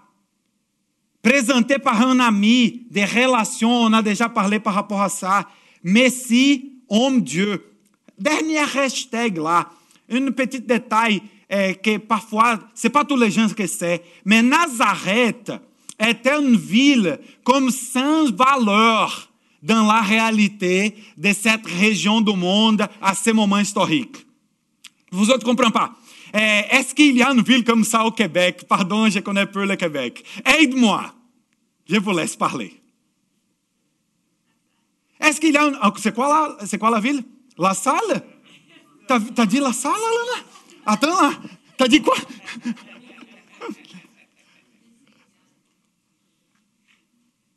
Présenté 1.29 1.79
par 1.79 2.01
un 2.01 2.21
ami, 2.21 2.87
des 2.91 3.05
relations, 3.05 3.83
on 3.83 3.93
a 3.93 4.01
déjà 4.01 4.31
parlé 4.31 4.61
par 4.61 5.11
ça. 5.11 5.47
Messie, 5.85 6.73
homme-dieu. 6.89 7.71
Dernier 8.19 8.61
hashtag 8.61 9.37
là, 9.37 9.69
un 10.11 10.31
petit 10.31 10.61
détail 10.61 11.21
eh, 11.51 11.75
que 11.75 11.99
parfois, 11.99 12.59
c'est 12.75 12.89
pas 12.89 13.05
tous 13.05 13.19
les 13.19 13.31
gens 13.31 13.47
que 13.51 13.67
c'est, 13.67 14.03
mais 14.25 14.41
Nazareth 14.41 15.53
était 16.01 16.41
une 16.41 16.57
ville 16.57 17.21
comme 17.45 17.69
sans 17.71 18.33
valeur 18.33 19.31
dans 19.63 19.87
la 19.87 20.01
réalité 20.01 20.97
de 21.19 21.31
cette 21.35 21.67
région 21.67 22.23
du 22.23 22.35
monde 22.35 22.89
à 23.03 23.15
ce 23.15 23.33
moment 23.33 23.59
historique. 23.59 24.17
Vous 25.13 25.29
autres 25.29 25.41
ne 25.41 25.51
comprenez 25.51 25.73
pas. 25.73 25.93
Est-ce 26.33 26.95
qu'il 26.95 27.19
y 27.19 27.23
a 27.23 27.31
une 27.33 27.43
ville 27.43 27.65
comme 27.65 27.85
ça 27.85 28.03
au 28.03 28.13
Québec? 28.13 28.65
Pardon, 28.67 29.11
je 29.11 29.19
connais 29.19 29.45
peu 29.45 29.67
le 29.67 29.77
Québec. 29.77 30.25
Aide-moi. 30.59 31.13
Je 31.89 31.97
vous 31.97 32.13
laisse 32.13 32.37
parler. 32.37 32.81
Est-ce 35.19 35.41
qu'il 35.41 35.55
y 35.55 35.57
a 35.57 35.65
une... 35.65 35.79
C'est 35.97 36.15
quoi, 36.15 36.57
la... 36.61 36.79
quoi 36.79 36.91
la 36.91 37.01
ville? 37.01 37.25
La 37.57 37.75
Salle? 37.75 38.23
T'as, 39.07 39.19
t'as 39.21 39.47
dit 39.47 39.59
La 39.59 39.73
Salle, 39.73 39.93
là? 39.93 40.43
Attends, 40.85 41.21
là. 41.21 41.33
T'as 41.77 41.89
dit 41.89 42.03
quoi? 42.03 42.17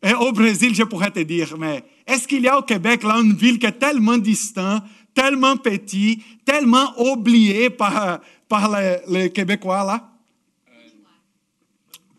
Et 0.03 0.13
au 0.15 0.31
Brésil, 0.31 0.73
je 0.73 0.81
pourrais 0.83 1.11
te 1.11 1.19
dire, 1.19 1.55
mais 1.59 1.83
est-ce 2.07 2.27
qu'il 2.27 2.41
y 2.41 2.47
a 2.47 2.57
au 2.57 2.63
Québec 2.63 3.03
là 3.03 3.17
une 3.17 3.35
ville 3.35 3.59
qui 3.59 3.67
est 3.67 3.73
tellement 3.73 4.17
distante, 4.17 4.83
tellement 5.13 5.57
petite, 5.57 6.23
tellement 6.43 6.99
oubliée 6.99 7.69
par, 7.69 8.19
par 8.49 8.71
les, 8.71 8.97
les 9.07 9.31
Québécois 9.31 9.83
là? 9.83 10.09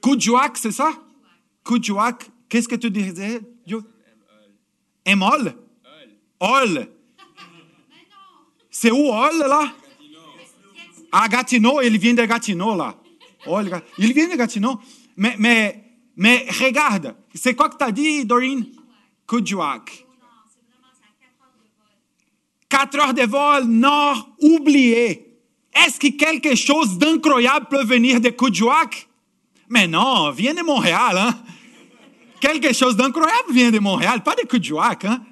Coudjouac, 0.00 0.56
c'est 0.58 0.70
ça? 0.70 0.92
Coudjouac, 1.64 2.30
qu'est-ce 2.48 2.68
que 2.68 2.76
tu 2.76 2.90
disais? 2.90 3.40
Emol? 5.04 5.54
Ol. 6.40 6.88
C'est 8.70 8.90
où 8.90 9.08
Ol 9.08 9.38
là? 9.38 9.72
À 11.12 11.28
Gatineau, 11.28 11.80
il 11.82 11.98
vient 11.98 12.14
de 12.14 12.24
Gatineau 12.24 12.76
là. 12.76 12.96
Il 13.98 14.12
vient 14.12 14.28
de 14.28 14.36
Gatineau. 14.36 14.80
Mais, 15.16 15.34
mais, 15.38 15.84
mais 16.16 16.46
regarde, 16.60 17.14
c'est 17.34 17.54
quoi 17.54 17.68
que 17.68 17.76
tu 17.76 17.84
as 17.84 17.92
dit, 17.92 18.24
Dorine? 18.24 18.66
Coudjouac. 19.26 20.06
4 22.68 22.98
heures 22.98 23.14
de 23.14 23.22
vol, 23.22 23.64
nord, 23.64 24.30
oublié. 24.40 25.38
Est-ce 25.74 26.00
que 26.00 26.08
quelque 26.08 26.54
chose 26.54 26.96
d'incroyable 26.98 27.66
peut 27.68 27.84
venir 27.84 28.20
de 28.20 28.30
Coudjouac? 28.30 29.08
Mais 29.72 29.88
non, 29.88 30.30
vient 30.32 30.52
de 30.52 30.60
Montréal. 30.60 31.16
Hein? 31.16 31.34
Quelque 32.42 32.74
chose 32.74 32.94
d'incroyable 32.94 33.54
vient 33.54 33.70
de 33.70 33.78
Montréal, 33.78 34.22
pas 34.22 34.34
de 34.34 34.46
Coudjouac. 34.46 35.06
Hein? 35.06 35.24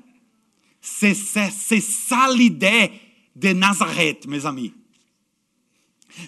C'est 0.80 1.12
ça 1.14 2.26
l'idée 2.34 2.90
de 3.36 3.52
Nazareth, 3.52 4.26
mes 4.26 4.46
amis. 4.46 4.72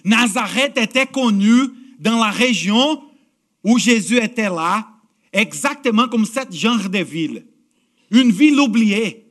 Nazareth 0.05 0.77
était 0.77 1.07
connu 1.07 1.55
dans 1.97 2.19
la 2.19 2.29
région 2.29 3.01
où 3.63 3.79
Jésus 3.79 4.17
était 4.17 4.49
là, 4.49 4.87
exactement 5.31 6.07
comme 6.07 6.25
cette 6.25 6.53
genre 6.53 6.87
de 6.87 6.99
ville. 6.99 7.47
Une 8.11 8.29
ville 8.29 8.59
oubliée, 8.59 9.25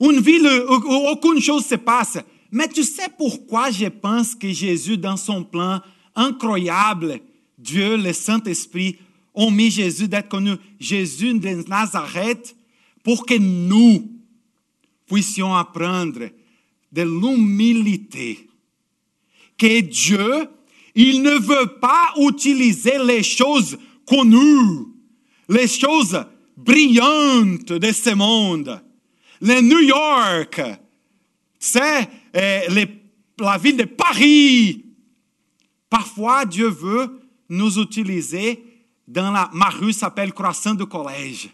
une 0.00 0.20
ville 0.20 0.48
où 0.70 1.08
aucune 1.10 1.42
chose 1.42 1.66
se 1.66 1.74
passe. 1.74 2.16
Mais 2.50 2.68
tu 2.68 2.82
sais 2.82 3.10
pourquoi 3.18 3.70
je 3.70 3.88
pense 3.88 4.34
que 4.34 4.50
Jésus, 4.50 4.96
dans 4.96 5.18
son 5.18 5.44
plan 5.44 5.82
incroyable, 6.14 7.20
Dieu, 7.62 7.96
le 7.96 8.12
Saint-Esprit, 8.12 8.98
ont 9.34 9.50
mis 9.50 9.70
Jésus 9.70 10.08
d'être 10.08 10.28
connu, 10.28 10.52
Jésus 10.78 11.38
de 11.38 11.68
Nazareth, 11.68 12.56
pour 13.02 13.24
que 13.24 13.34
nous 13.34 14.10
puissions 15.06 15.54
apprendre 15.54 16.28
de 16.90 17.02
l'humilité. 17.02 18.48
Que 19.56 19.80
Dieu, 19.80 20.48
il 20.94 21.22
ne 21.22 21.38
veut 21.38 21.78
pas 21.80 22.12
utiliser 22.18 22.98
les 22.98 23.22
choses 23.22 23.78
connues, 24.04 24.86
les 25.48 25.68
choses 25.68 26.24
brillantes 26.56 27.72
de 27.72 27.92
ce 27.92 28.14
monde. 28.14 28.82
Le 29.40 29.60
New 29.60 29.80
York, 29.80 30.60
c'est 31.58 32.08
euh, 32.36 32.86
la 33.38 33.58
ville 33.58 33.76
de 33.76 33.84
Paris. 33.84 34.84
Parfois, 35.88 36.44
Dieu 36.44 36.68
veut 36.68 37.21
nous 37.52 37.78
utiliser 37.78 38.64
dans 39.06 39.30
la... 39.30 39.50
Ma 39.52 39.68
rue 39.68 39.92
s'appelle 39.92 40.32
Croissant 40.32 40.74
de 40.74 40.84
Collège. 40.84 41.50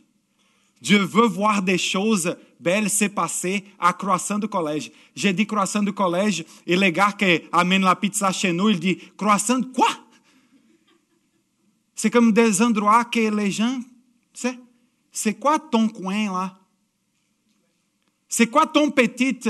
Dieu 0.80 0.98
veut 0.98 1.26
voir 1.26 1.60
des 1.60 1.76
choses 1.76 2.36
belles 2.60 2.88
se 2.88 3.06
passer 3.06 3.64
à 3.80 3.92
Croissant 3.92 4.38
do 4.38 4.46
Collège. 4.46 4.92
J'ai 5.14 5.32
dit 5.32 5.44
Croissant 5.44 5.82
do 5.82 5.92
Collège 5.92 6.44
et 6.64 6.76
le 6.76 6.90
gars 6.90 7.12
qui 7.12 7.40
amène 7.50 7.82
la 7.82 7.96
pizza 7.96 8.30
chez 8.30 8.52
nous, 8.52 8.68
il 8.68 8.78
dit 8.78 8.96
Croissant 9.16 9.60
quoi 9.74 9.88
C'est 11.96 12.10
comme 12.10 12.32
des 12.32 12.62
endroits 12.62 13.04
que 13.06 13.34
les 13.34 13.50
gens, 13.50 13.80
c'est, 14.32 14.56
c'est 15.10 15.34
quoi 15.34 15.58
ton 15.58 15.88
coin 15.88 16.26
là 16.26 16.56
C'est 18.28 18.46
quoi 18.46 18.66
ton 18.66 18.92
petit 18.92 19.40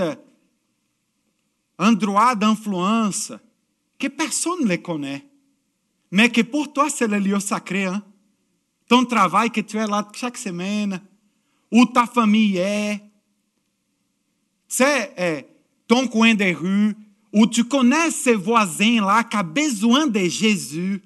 endroit 1.78 2.34
d'influence 2.34 3.34
que 3.98 4.06
personne 4.06 4.62
ne 4.62 4.68
les 4.68 4.80
connaît, 4.80 5.28
mais 6.10 6.30
que 6.30 6.42
pour 6.42 6.72
toi 6.72 6.88
c'est 6.88 7.06
le 7.06 7.18
lieu 7.18 7.38
sacré. 7.40 7.84
Hein? 7.84 8.02
Ton 8.88 9.04
travail 9.04 9.50
que 9.50 9.60
tu 9.60 9.76
es 9.76 9.86
là 9.86 10.06
chaque 10.14 10.38
semaine, 10.38 11.00
où 11.70 11.84
ta 11.86 12.06
famille 12.06 12.56
est. 12.56 13.00
C'est 14.66 15.12
eh, 15.18 15.46
ton 15.86 16.06
coin 16.06 16.34
de 16.34 16.54
rue, 16.54 16.94
où 17.32 17.46
tu 17.46 17.64
connais 17.64 18.10
ces 18.10 18.34
voisins-là 18.34 19.24
qui 19.24 19.36
ont 19.36 19.42
besoin 19.42 20.06
de 20.06 20.20
Jésus. 20.20 21.02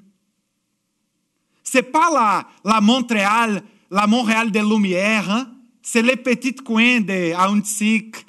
C'est 1.62 1.83
pas 1.83 2.11
la, 2.12 2.49
la 2.65 2.81
Montréal, 2.81 3.62
la 3.91 4.07
Montréal 4.07 4.51
des 4.51 4.62
Lumières, 4.62 5.31
hein? 5.31 5.53
c'est 5.81 6.03
les 6.03 6.17
petits 6.17 6.55
coins 6.55 7.01
de 7.01 7.35
Auntic, 7.35 8.27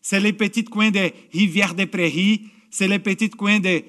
c'est 0.00 0.20
les 0.20 0.32
petits 0.32 0.64
coins 0.64 0.90
de 0.90 1.12
Rivière 1.32 1.74
des 1.74 1.86
Prairies, 1.86 2.48
c'est 2.70 2.88
les 2.88 2.98
petits 2.98 3.30
coins 3.30 3.60
de 3.60 3.82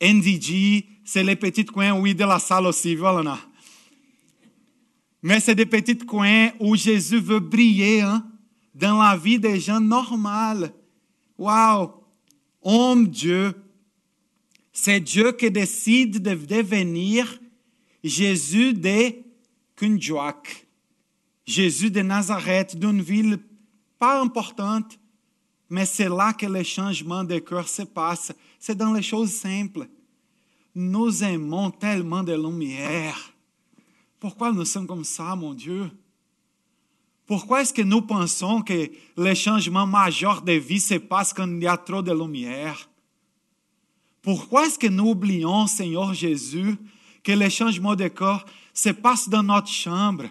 NDG, 0.00 0.86
c'est 1.04 1.22
les 1.22 1.36
petits 1.36 1.64
coins, 1.64 1.92
oui, 1.92 2.14
de 2.14 2.24
la 2.24 2.38
salle 2.38 2.66
aussi, 2.66 2.94
voilà. 2.94 3.38
Mais 5.22 5.40
c'est 5.40 5.54
des 5.54 5.66
petits 5.66 5.98
coins 5.98 6.50
où 6.58 6.76
Jésus 6.76 7.20
veut 7.20 7.40
briller 7.40 8.00
hein, 8.00 8.26
dans 8.74 9.00
la 9.00 9.16
vie 9.16 9.38
des 9.38 9.60
gens 9.60 9.80
normales. 9.80 10.72
Waouh! 11.38 11.92
Homme 12.62 13.08
Dieu, 13.08 13.54
c'est 14.72 15.00
Dieu 15.00 15.32
qui 15.32 15.50
décide 15.50 16.22
de 16.22 16.34
devenir 16.34 17.38
Jésus 18.02 18.72
de 18.72 19.14
Kunjouak, 19.76 20.66
Jésus 21.46 21.90
de 21.90 22.00
Nazareth, 22.00 22.78
d'une 22.78 23.02
ville 23.02 23.38
pas 23.98 24.20
importante, 24.20 24.98
mais 25.68 25.86
c'est 25.86 26.08
là 26.08 26.32
que 26.32 26.46
le 26.46 26.62
changement 26.62 27.24
de 27.24 27.38
cœur 27.38 27.68
se 27.68 27.82
passe. 27.82 28.32
C'est 28.58 28.76
dans 28.76 28.92
les 28.92 29.02
choses 29.02 29.32
simples. 29.32 29.88
Nous 30.74 31.22
aimons 31.22 31.70
tellement 31.70 32.22
de 32.24 32.34
lumière. 32.34 33.32
Pourquoi 34.18 34.52
nous 34.52 34.64
sommes 34.64 34.86
comme 34.86 35.04
ça, 35.04 35.36
mon 35.36 35.54
Dieu? 35.54 35.90
Pourquoi 37.26 37.62
est-ce 37.62 37.72
que 37.72 37.82
nous 37.82 38.02
pensons 38.02 38.60
que 38.60 38.90
les 39.16 39.34
changements 39.34 39.86
majeurs 39.86 40.42
de 40.42 40.52
vie 40.52 40.80
se 40.80 40.94
passent 40.94 41.32
quand 41.32 41.46
il 41.46 41.62
y 41.62 41.66
a 41.66 41.76
trop 41.76 42.02
de 42.02 42.12
lumière? 42.12 42.88
Pourquoi 44.20 44.66
est-ce 44.66 44.78
que 44.78 44.86
nous 44.86 45.10
oublions, 45.10 45.66
Seigneur 45.66 46.12
Jésus, 46.12 46.76
que 47.22 47.32
les 47.32 47.50
changements 47.50 47.94
de 47.94 48.08
corps 48.08 48.44
se 48.72 48.90
passent 48.90 49.28
dans 49.28 49.42
notre 49.42 49.68
chambre, 49.68 50.24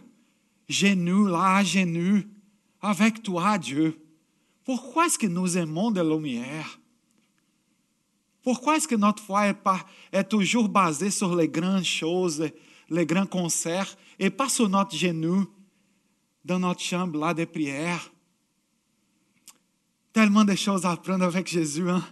genoux 0.67 1.27
là, 1.27 1.63
genoux, 1.63 2.23
avec 2.81 3.23
toi, 3.23 3.57
Dieu? 3.57 3.99
Pourquoi 4.65 5.05
est-ce 5.05 5.17
que 5.17 5.27
nous 5.27 5.57
aimons 5.57 5.91
de 5.91 6.01
lumière? 6.01 6.79
Pourquoi 8.43 8.75
est-ce 8.75 8.87
que 8.87 8.95
notre 8.95 9.23
foi 9.23 9.47
est, 9.47 9.53
pas, 9.53 9.79
est 10.11 10.25
toujours 10.25 10.67
basée 10.67 11.09
sur 11.09 11.33
les 11.33 11.47
grandes 11.47 11.85
choses, 11.85 12.49
les 12.89 13.05
grands 13.05 13.25
concerts, 13.25 13.95
et 14.19 14.29
pas 14.29 14.49
sur 14.49 14.67
notre 14.67 14.95
genou, 14.95 15.47
dans 16.43 16.59
notre 16.59 16.81
chambre 16.81 17.17
là 17.17 17.33
de 17.33 17.45
prière? 17.45 18.11
Tellement 20.11 20.43
de 20.43 20.55
choses 20.55 20.85
à 20.85 20.91
apprendre 20.91 21.23
avec 21.23 21.47
Jésus. 21.47 21.89
Hein? 21.89 22.03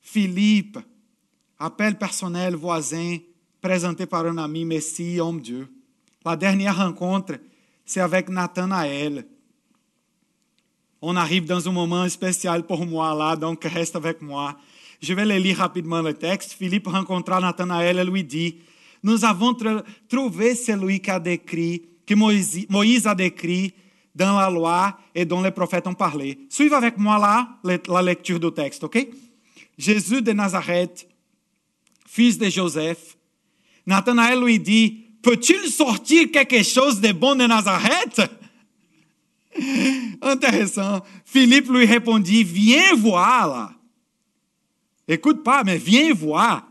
Philippe, 0.00 0.78
appel 1.58 1.96
personnel 1.96 2.56
voisin, 2.56 3.18
présenté 3.60 4.06
par 4.06 4.26
un 4.26 4.36
ami, 4.36 4.64
Messie, 4.64 5.20
homme 5.20 5.40
Dieu. 5.40 5.72
La 6.24 6.36
dernière 6.36 6.76
rencontre, 6.76 7.34
c'est 7.84 8.00
avec 8.00 8.28
Nathanaël. 8.28 9.26
On 11.00 11.16
arrive 11.16 11.46
dans 11.46 11.66
un 11.66 11.72
moment 11.72 12.08
spécial 12.08 12.66
pour 12.66 12.84
moi 12.84 13.14
là, 13.14 13.36
donc 13.36 13.64
reste 13.64 13.96
avec 13.96 14.20
moi. 14.20 14.58
Je 15.00 15.14
vais 15.14 15.24
lire 15.38 15.58
rapidement 15.58 16.02
le 16.02 16.14
texte. 16.14 16.52
Philippe 16.52 16.86
rencontra 16.86 17.40
Nathanaël 17.40 17.98
et 17.98 18.04
lui 18.04 18.22
dit, 18.22 18.56
nous 19.02 19.24
avons 19.24 19.56
trouvé 20.08 20.54
celui 20.54 21.00
qu'a 21.00 21.18
décrit, 21.18 21.82
que 22.06 22.14
Moïse 22.14 23.06
a 23.06 23.14
décrit 23.14 23.72
dans 24.14 24.38
la 24.38 24.50
loi 24.50 24.98
et 25.14 25.24
dont 25.24 25.40
les 25.40 25.50
prophètes 25.50 25.86
ont 25.86 25.94
parlé. 25.94 26.38
Suivez 26.50 26.74
avec 26.74 26.98
moi 26.98 27.18
là 27.18 27.48
la 27.88 28.02
lecture 28.02 28.38
du 28.38 28.52
texte, 28.52 28.84
ok? 28.84 29.06
Jésus 29.78 30.20
de 30.20 30.32
Nazareth, 30.32 31.08
fils 32.06 32.36
de 32.36 32.50
Joseph. 32.50 33.16
Nathanaël 33.86 34.42
lui 34.42 34.58
dit, 34.58 35.06
peut-il 35.22 35.70
sortir 35.70 36.30
quelque 36.30 36.62
chose 36.62 37.00
de 37.00 37.12
bon 37.12 37.34
de 37.34 37.46
Nazareth? 37.46 38.20
Intéressant. 40.22 41.00
Philippe 41.24 41.70
lui 41.70 41.86
répondit, 41.86 42.44
viens 42.44 42.94
voir 42.96 43.48
là. 43.48 43.79
Écoute 45.10 45.42
pas, 45.42 45.64
mais 45.64 45.76
viens 45.76 46.14
voir. 46.14 46.68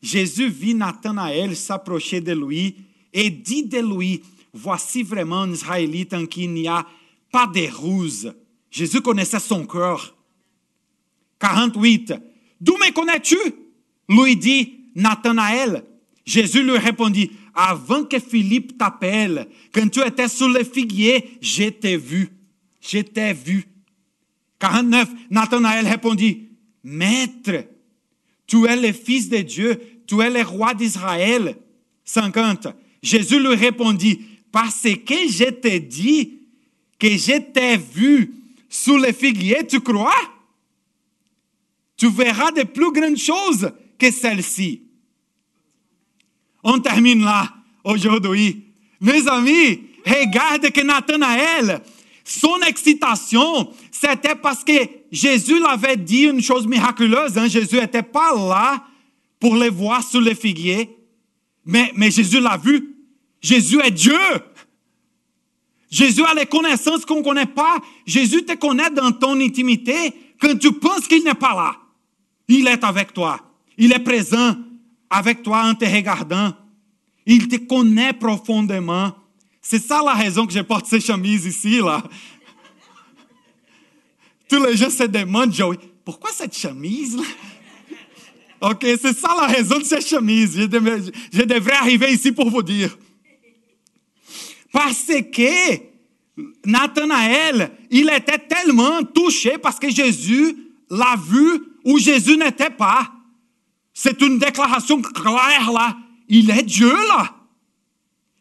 Jésus 0.00 0.48
vit 0.48 0.76
Nathanaël 0.76 1.56
s'approcher 1.56 2.20
de 2.20 2.32
lui 2.32 2.76
et 3.12 3.30
dit 3.30 3.64
de 3.64 3.78
lui, 3.80 4.22
voici 4.52 5.02
vraiment 5.02 5.40
un 5.40 5.52
Israélite 5.52 6.14
en 6.14 6.26
qui 6.26 6.44
il 6.44 6.52
n'y 6.52 6.68
a 6.68 6.86
pas 7.32 7.48
de 7.48 7.68
ruse. 7.68 8.32
Jésus 8.70 9.00
connaissait 9.00 9.40
son 9.40 9.66
cœur. 9.66 10.16
48. 11.40 12.14
D'où 12.60 12.74
me 12.74 12.92
connais-tu? 12.92 13.38
Lui 14.08 14.36
dit 14.36 14.72
Nathanaël. 14.94 15.84
Jésus 16.24 16.62
lui 16.62 16.78
répondit, 16.78 17.32
avant 17.54 18.04
que 18.04 18.20
Philippe 18.20 18.78
t'appelle, 18.78 19.48
quand 19.74 19.88
tu 19.90 20.00
étais 20.06 20.28
sous 20.28 20.46
le 20.46 20.62
figuier, 20.62 21.38
je 21.40 21.70
t'ai 21.70 21.96
vu. 21.96 22.30
Je 22.80 22.98
t'ai 22.98 23.32
vu. 23.32 23.64
49, 24.60 25.08
Nathanaël 25.30 25.88
répondit, 25.88 26.50
Maître, 26.84 27.64
tu 28.50 28.66
es 28.66 28.74
le 28.74 28.92
Fils 28.92 29.28
de 29.28 29.38
Dieu, 29.38 29.80
tu 30.08 30.20
es 30.20 30.28
le 30.28 30.42
roi 30.42 30.74
d'Israël. 30.74 31.56
50, 32.04 32.66
Jésus 33.00 33.38
lui 33.38 33.54
répondit, 33.54 34.20
parce 34.50 34.82
que 34.82 35.28
je 35.28 35.50
t'ai 35.50 35.78
dit 35.78 36.40
que 36.98 37.08
je 37.10 37.38
t'ai 37.38 37.76
vu 37.76 38.34
sous 38.68 38.98
le 38.98 39.12
figuier, 39.12 39.64
tu 39.68 39.80
crois? 39.80 40.12
Tu 41.96 42.10
verras 42.10 42.50
de 42.50 42.64
plus 42.64 42.90
grandes 42.90 43.18
choses 43.18 43.70
que 43.96 44.10
celles-ci. 44.10 44.82
On 46.64 46.80
termine 46.80 47.22
là 47.22 47.54
aujourd'hui. 47.84 48.64
Mes 49.00 49.28
amis, 49.28 49.80
regarde 50.04 50.70
que 50.72 50.80
Nathanaël, 50.80 51.80
son 52.24 52.60
excitation, 52.66 53.72
c'était 54.00 54.34
parce 54.34 54.64
que 54.64 54.72
Jésus 55.12 55.58
l'avait 55.60 55.96
dit 55.96 56.22
une 56.22 56.40
chose 56.40 56.66
miraculeuse. 56.66 57.36
Hein? 57.36 57.48
Jésus 57.48 57.76
n'était 57.76 58.02
pas 58.02 58.34
là 58.34 58.82
pour 59.38 59.56
les 59.56 59.68
voir 59.68 60.02
sous 60.02 60.20
le 60.20 60.34
figuier, 60.34 60.88
mais, 61.66 61.92
mais 61.94 62.10
Jésus 62.10 62.40
l'a 62.40 62.56
vu. 62.56 62.96
Jésus 63.42 63.78
est 63.84 63.90
Dieu. 63.90 64.18
Jésus 65.90 66.24
a 66.24 66.32
les 66.34 66.46
connaissances 66.46 67.04
qu'on 67.04 67.18
ne 67.18 67.24
connaît 67.24 67.46
pas. 67.46 67.76
Jésus 68.06 68.44
te 68.44 68.54
connaît 68.54 68.90
dans 68.90 69.12
ton 69.12 69.38
intimité 69.38 70.14
quand 70.40 70.58
tu 70.58 70.72
penses 70.72 71.06
qu'il 71.06 71.22
n'est 71.22 71.34
pas 71.34 71.54
là. 71.54 71.76
Il 72.48 72.68
est 72.68 72.82
avec 72.82 73.12
toi. 73.12 73.38
Il 73.76 73.92
est 73.92 73.98
présent 73.98 74.56
avec 75.10 75.42
toi 75.42 75.64
en 75.64 75.74
te 75.74 75.84
regardant. 75.84 76.54
Il 77.26 77.48
te 77.48 77.56
connaît 77.56 78.14
profondément. 78.14 79.12
C'est 79.60 79.82
ça 79.82 80.00
la 80.02 80.14
raison 80.14 80.46
que 80.46 80.52
je 80.52 80.60
porte 80.60 80.86
ces 80.86 81.00
chemises 81.00 81.44
ici, 81.44 81.80
là. 81.80 82.02
Tous 84.50 84.62
les 84.64 84.76
gens 84.76 84.90
se 84.90 85.04
demandent, 85.04 85.54
pourquoi 86.04 86.30
cette 86.32 86.56
chemise, 86.56 87.16
là? 87.16 87.22
Ok, 88.62 88.84
c'est 89.00 89.16
ça 89.16 89.34
la 89.40 89.46
raison 89.46 89.78
de 89.78 89.84
cette 89.84 90.06
chemise. 90.06 90.58
Je 90.58 90.66
devrais, 90.66 91.00
je 91.32 91.42
devrais 91.42 91.76
arriver 91.76 92.12
ici 92.12 92.32
pour 92.32 92.50
vous 92.50 92.62
dire. 92.62 92.94
Parce 94.70 95.06
que 95.06 95.80
Nathanaël, 96.66 97.70
il 97.90 98.10
était 98.10 98.38
tellement 98.38 99.02
touché 99.04 99.56
parce 99.56 99.78
que 99.78 99.90
Jésus 99.90 100.56
l'a 100.90 101.16
vu 101.16 101.62
où 101.84 101.98
Jésus 101.98 102.36
n'était 102.36 102.70
pas. 102.70 103.10
C'est 103.94 104.20
une 104.20 104.38
déclaration 104.38 105.00
claire 105.00 105.70
là. 105.72 105.96
Il 106.28 106.50
est 106.50 106.62
Dieu 106.62 106.92
là. 106.92 107.34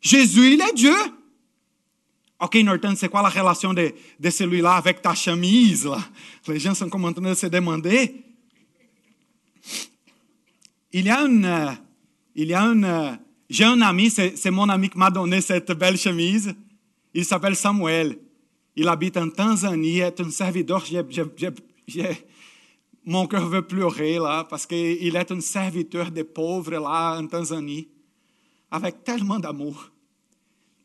Jésus, 0.02 0.54
il 0.54 0.62
est 0.62 0.74
Dieu. 0.74 0.96
Ok, 2.42 2.56
Norton, 2.56 2.94
c'est 2.96 3.10
quoi 3.10 3.22
la 3.22 3.30
relation 3.30 3.74
de, 3.74 3.94
celui-là 4.30 4.76
avec 4.76 5.02
ta 5.02 5.14
chemise 5.14 5.86
là? 5.86 6.00
Les 6.48 6.60
gens 6.60 6.74
sont 6.74 6.90
comme 6.90 7.04
en 7.04 7.12
train 7.12 7.30
de 7.30 7.34
se 7.34 7.48
demander. 7.48 8.24
Il 10.92 11.06
y 11.06 11.10
a 11.10 11.22
une, 11.22 11.78
il 12.34 12.48
y 12.48 12.54
a 12.54 12.62
une, 12.62 13.20
j'ai 13.50 13.66
un 13.66 13.82
ami, 13.82 14.10
c'est 14.10 14.52
mon 14.52 14.70
ami 14.70 14.90
qui 14.90 14.98
m'a 14.98 15.12
donné 15.12 15.42
cette 15.42 15.72
belle 15.74 15.98
chemise. 15.98 16.56
Il 17.14 17.26
s'appelle 17.26 17.58
Samuel. 17.58 18.18
Il 18.76 18.88
habite 18.88 19.18
en 19.18 19.30
Tanzanie, 19.30 20.00
est 20.00 20.22
un 20.22 20.30
serviteur. 20.30 20.82
mon 23.04 23.28
cœur 23.28 23.50
veut 23.50 23.64
pleurer 23.64 24.18
là, 24.18 24.46
parce 24.50 24.66
qu'il 24.66 25.16
est 25.16 25.32
un 25.32 25.42
serviteur 25.42 26.10
des 26.10 26.24
pauvres 26.24 26.72
là 26.72 27.20
en 27.20 27.28
Tanzanie, 27.28 27.90
avec 28.72 29.04
tellement 29.04 29.40
d'amour. 29.40 29.92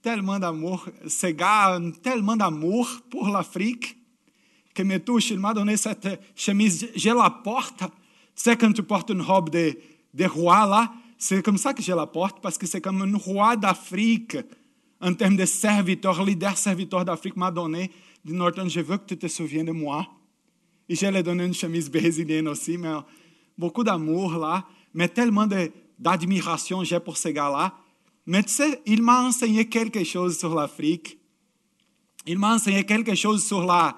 Tellement 0.04 0.38
d'amour. 0.38 0.86
Ce 1.08 1.28
gars 1.28 1.80
tellement 2.02 2.36
d'amour 2.36 2.90
pour 3.08 3.28
l'Afrique 3.28 3.96
que 4.74 4.82
me 4.82 4.98
touche. 4.98 5.30
Il 5.30 5.40
m'a 5.40 5.54
donné 5.54 5.78
cette 5.78 6.20
chemise. 6.36 6.90
Je 6.94 7.08
la 7.08 7.30
porte. 7.30 7.84
C'est 8.34 8.58
quand 8.58 8.70
tu 8.70 8.82
portes 8.82 9.08
une 9.08 9.22
robe 9.22 9.48
de, 9.48 9.74
de 10.12 10.24
roi 10.26 10.66
là. 10.66 10.92
C'est 11.16 11.42
comme 11.42 11.56
ça 11.56 11.72
que 11.72 11.82
je 11.82 11.92
la 11.92 12.06
porte, 12.06 12.42
parce 12.42 12.58
que 12.58 12.66
c'est 12.66 12.82
comme 12.82 13.00
un 13.00 13.16
roi 13.16 13.56
d'Afrique 13.56 14.36
en 15.00 15.14
termes 15.14 15.36
de 15.36 15.46
serviteur, 15.46 16.22
leader 16.22 16.58
serviteur 16.58 17.02
d'Afrique 17.02 17.38
m'a 17.38 17.50
donné. 17.50 17.90
Dit 18.22 18.34
Norton, 18.34 18.68
je 18.68 18.80
veux 18.80 18.98
que 18.98 19.06
tu 19.06 19.16
te 19.16 19.26
souviennes 19.26 19.64
de 19.64 19.72
moi. 19.72 20.06
Et 20.86 20.96
je 20.96 21.06
lui 21.06 21.16
ai 21.16 21.22
donné 21.22 21.46
une 21.46 21.54
chemise 21.54 21.90
brésilienne 21.90 22.48
aussi, 22.48 22.76
mais 22.76 22.92
beaucoup 23.56 23.82
d'amour 23.82 24.36
là, 24.36 24.66
mais 24.92 25.08
tellement 25.08 25.46
d'admiration 25.98 26.84
j'ai 26.84 27.00
pour 27.00 27.16
ce 27.16 27.30
gars-là. 27.30 27.72
Mais 28.26 28.42
tu 28.42 28.62
il 28.86 29.02
m'a 29.02 29.22
enseigné 29.22 29.68
quelque 29.68 30.02
chose 30.04 30.38
sur 30.38 30.54
l'Afrique. 30.54 31.18
Il 32.26 32.38
m'a 32.38 32.54
enseigné 32.54 32.84
quelque 32.84 33.14
chose 33.14 33.44
sur 33.44 33.64
la, 33.64 33.96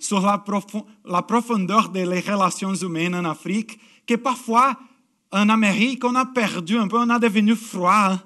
sur 0.00 0.20
la, 0.20 0.38
profo- 0.38 0.86
la 1.04 1.22
profondeur 1.22 1.90
des 1.90 2.04
relations 2.04 2.74
humaines 2.74 3.14
en 3.14 3.24
Afrique 3.24 3.78
que 4.04 4.14
parfois 4.14 4.76
en 5.30 5.48
Amérique, 5.48 6.04
on 6.04 6.14
a 6.14 6.26
perdu 6.26 6.76
un 6.76 6.88
peu, 6.88 6.98
on 6.98 7.08
a 7.08 7.18
devenu 7.18 7.54
froid 7.54 8.18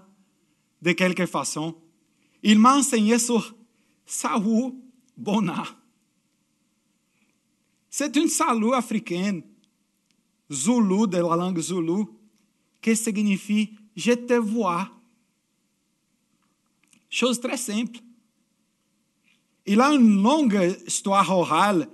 de 0.80 0.93
quelque 0.93 1.26
façon. 1.26 1.76
Il 2.43 2.59
m'a 2.59 2.76
enseigné 2.76 3.18
sur 3.18 3.55
Saou 4.07 4.82
Bona. 5.16 5.64
C'est 7.91 8.14
une 8.16 8.28
salut 8.28 8.74
africaine, 8.74 9.43
Zulu, 10.51 11.07
de 11.09 11.16
la 11.18 11.37
langue 11.37 11.61
Zulu, 11.61 12.05
qui 12.80 12.97
signifie 12.97 13.70
je 13.95 14.12
te 14.12 14.34
vois. 14.34 14.91
Chose 17.16 17.40
très 17.40 17.56
simple. 17.56 17.98
Il 19.64 19.80
a 19.80 19.90
une 19.94 20.22
longue 20.22 20.76
histoire 20.86 21.30
orale 21.30 21.88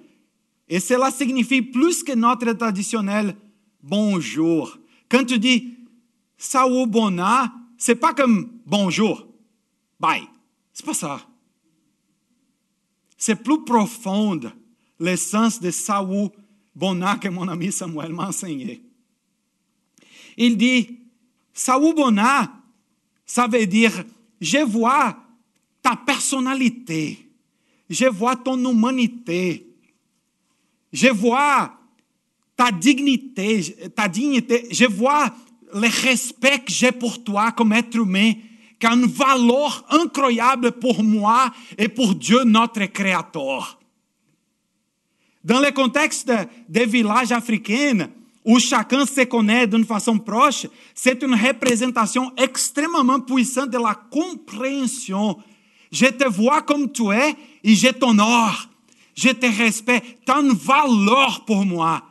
et 0.68 0.80
cela 0.80 1.12
signifie 1.12 1.62
plus 1.62 2.02
que 2.02 2.10
notre 2.10 2.52
traditionnel 2.54 3.36
bonjour. 3.84 4.76
Quand 5.08 5.24
tu 5.24 5.38
dis 5.38 5.76
Saou 6.36 6.86
Bona, 6.86 7.54
c'est 7.78 7.94
pas 7.94 8.14
comme 8.14 8.50
bonjour, 8.66 9.24
bye. 10.00 10.26
C'est 10.72 10.84
pas 10.84 10.92
ça. 10.92 11.24
C'est 13.16 13.44
plus 13.44 13.62
profond 13.62 14.40
l'essence 14.98 15.60
de 15.60 15.70
Saou 15.70 16.32
Bona 16.74 17.14
que 17.14 17.28
mon 17.28 17.46
ami 17.46 17.70
Samuel 17.70 18.12
m'a 18.12 18.26
enseigné. 18.26 18.82
Il 20.36 20.56
dit 20.56 20.98
Saou 21.54 21.94
Bona, 21.94 22.60
ça 23.24 23.46
veut 23.46 23.66
dire 23.68 24.04
je 24.42 24.58
vois 24.58 25.16
ta 25.80 25.94
personnalité, 25.94 27.28
je 27.88 28.06
vois 28.06 28.34
ton 28.34 28.58
humanité, 28.58 29.64
je 30.92 31.08
vois 31.08 31.72
ta 32.56 32.72
dignité, 32.72 33.90
ta 33.94 34.08
dignité, 34.08 34.66
je 34.72 34.84
vois 34.84 35.32
le 35.72 35.88
respect 36.02 36.58
que 36.58 36.72
j'ai 36.72 36.90
pour 36.90 37.22
toi 37.22 37.52
comme 37.52 37.72
être 37.72 37.94
humain, 37.94 38.32
qui 38.80 38.86
a 38.86 38.94
une 38.94 39.06
valeur 39.06 39.86
incroyable 39.90 40.72
pour 40.72 41.04
moi 41.04 41.52
et 41.78 41.88
pour 41.88 42.16
Dieu, 42.16 42.42
notre 42.42 42.84
Créateur. 42.86 43.78
Dans 45.44 45.60
le 45.60 45.70
contexte 45.70 46.32
des 46.68 46.86
villages 46.86 47.30
africains, 47.30 48.08
où 48.44 48.58
chacun 48.58 49.06
se 49.06 49.22
connaît 49.22 49.66
d'une 49.66 49.84
façon 49.84 50.18
proche, 50.18 50.66
c'est 50.94 51.22
une 51.22 51.34
représentation 51.34 52.32
extrêmement 52.36 53.20
puissante 53.20 53.70
de 53.70 53.78
la 53.78 53.94
compréhension. 54.10 55.38
Je 55.90 56.06
te 56.06 56.28
vois 56.28 56.62
comme 56.62 56.90
tu 56.90 57.10
es 57.12 57.36
et 57.62 57.74
je 57.74 57.88
t'honore. 57.88 58.68
Je 59.14 59.28
te 59.28 59.46
respecte. 59.46 60.18
Tu 60.24 60.32
as 60.32 60.40
une 60.40 60.52
valeur 60.52 61.44
pour 61.46 61.64
moi. 61.64 62.02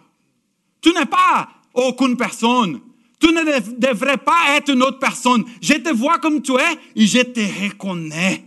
Tu 0.80 0.94
n'es 0.94 1.06
pas 1.06 1.50
aucune 1.74 2.16
personne. 2.16 2.80
Tu 3.20 3.28
ne 3.28 3.78
devrais 3.78 4.18
pas 4.18 4.56
être 4.56 4.72
une 4.72 4.84
autre 4.84 5.00
personne. 5.00 5.44
Je 5.62 5.74
te 5.74 5.94
vois 5.94 6.20
comme 6.20 6.42
tu 6.42 6.54
es 6.54 6.80
et 6.96 7.06
je 7.06 7.22
te 7.22 7.40
reconnais. 7.64 8.46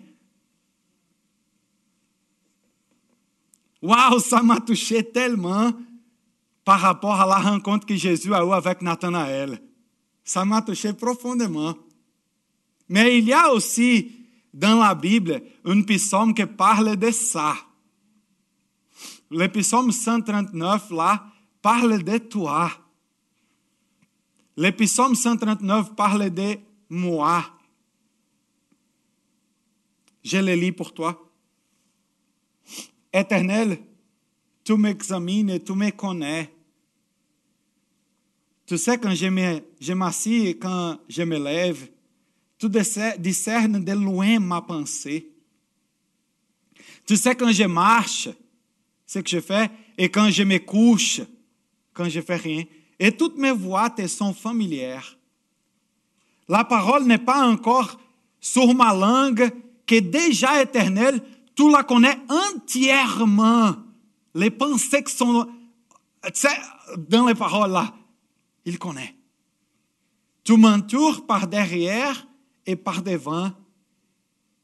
Waouh, 3.82 4.18
ça 4.18 4.42
m'a 4.42 4.60
touché 4.60 5.04
tellement 5.04 5.70
par 6.64 6.80
rapport 6.80 7.20
à 7.20 7.26
la 7.26 7.36
rencontre 7.36 7.86
que 7.86 7.94
Jésus 7.94 8.34
a 8.34 8.44
eue 8.44 8.52
avec 8.52 8.80
Nathanaël. 8.80 9.62
Ça 10.24 10.44
m'a 10.44 10.62
touché 10.62 10.92
profondément. 10.94 11.76
Mais 12.88 13.18
il 13.18 13.28
y 13.28 13.34
aussi 13.52 14.12
dans 14.52 14.80
la 14.80 14.94
Bible 14.94 15.42
un 15.64 15.82
psaume 15.82 16.32
qui 16.32 16.46
parle 16.46 16.96
de 16.96 17.10
ça. 17.10 17.54
Le 19.30 19.48
psaume 19.48 19.90
139, 19.90 20.90
là, 20.90 21.26
parle 21.60 22.02
de 22.02 22.18
toi. 22.18 22.70
Le 24.56 24.70
psaume 24.70 25.14
139 25.14 25.94
parle 25.94 26.30
de 26.30 26.56
moi. 26.88 27.44
Je 30.22 30.38
le 30.38 30.54
lis 30.54 30.72
pour 30.72 30.94
toi. 30.94 31.20
Éternel, 33.12 33.78
tu 34.62 34.76
m'examines 34.76 35.62
tu 35.62 35.72
me 35.74 35.90
connais. 35.90 36.53
Tu 38.66 38.78
sais 38.78 38.98
quand 38.98 39.14
je 39.14 39.92
m'assis 39.92 40.46
et 40.46 40.58
quand 40.58 40.98
je 41.08 41.22
me 41.22 41.38
lève. 41.38 41.88
Tu 42.58 42.68
discernes 43.18 43.84
de 43.84 43.92
loin 43.92 44.38
ma 44.38 44.62
pensée. 44.62 45.30
Tu 47.06 47.16
sais 47.16 47.34
quand 47.34 47.52
je 47.52 47.64
marche, 47.64 48.28
ce 49.06 49.18
que 49.18 49.28
je 49.28 49.40
fais, 49.40 49.70
et 49.98 50.08
quand 50.08 50.30
je 50.30 50.42
me 50.42 50.58
couche, 50.58 51.20
quand 51.92 52.08
je 52.08 52.20
fais 52.20 52.36
rien. 52.36 52.64
Et 52.98 53.12
toutes 53.12 53.36
mes 53.36 53.52
voix 53.52 53.90
te 53.90 54.06
sont 54.06 54.32
familières. 54.32 55.18
La 56.48 56.64
parole 56.64 57.04
n'est 57.04 57.18
pas 57.18 57.46
encore 57.46 57.98
sur 58.40 58.74
ma 58.74 58.94
langue, 58.94 59.50
que 59.86 60.00
déjà 60.00 60.62
éternelle, 60.62 61.22
tu 61.54 61.70
la 61.70 61.82
connais 61.82 62.18
entièrement. 62.28 63.76
Les 64.34 64.50
pensées 64.50 65.02
qui 65.04 65.14
sont 65.14 65.46
dans 66.96 67.26
les 67.26 67.34
paroles 67.34 67.70
là, 67.70 67.94
il 68.64 68.78
connaît. 68.78 69.14
Tu 70.42 70.56
m'entoures 70.56 71.26
par 71.26 71.48
derrière 71.48 72.26
et 72.66 72.76
par 72.76 73.02
devant, 73.02 73.52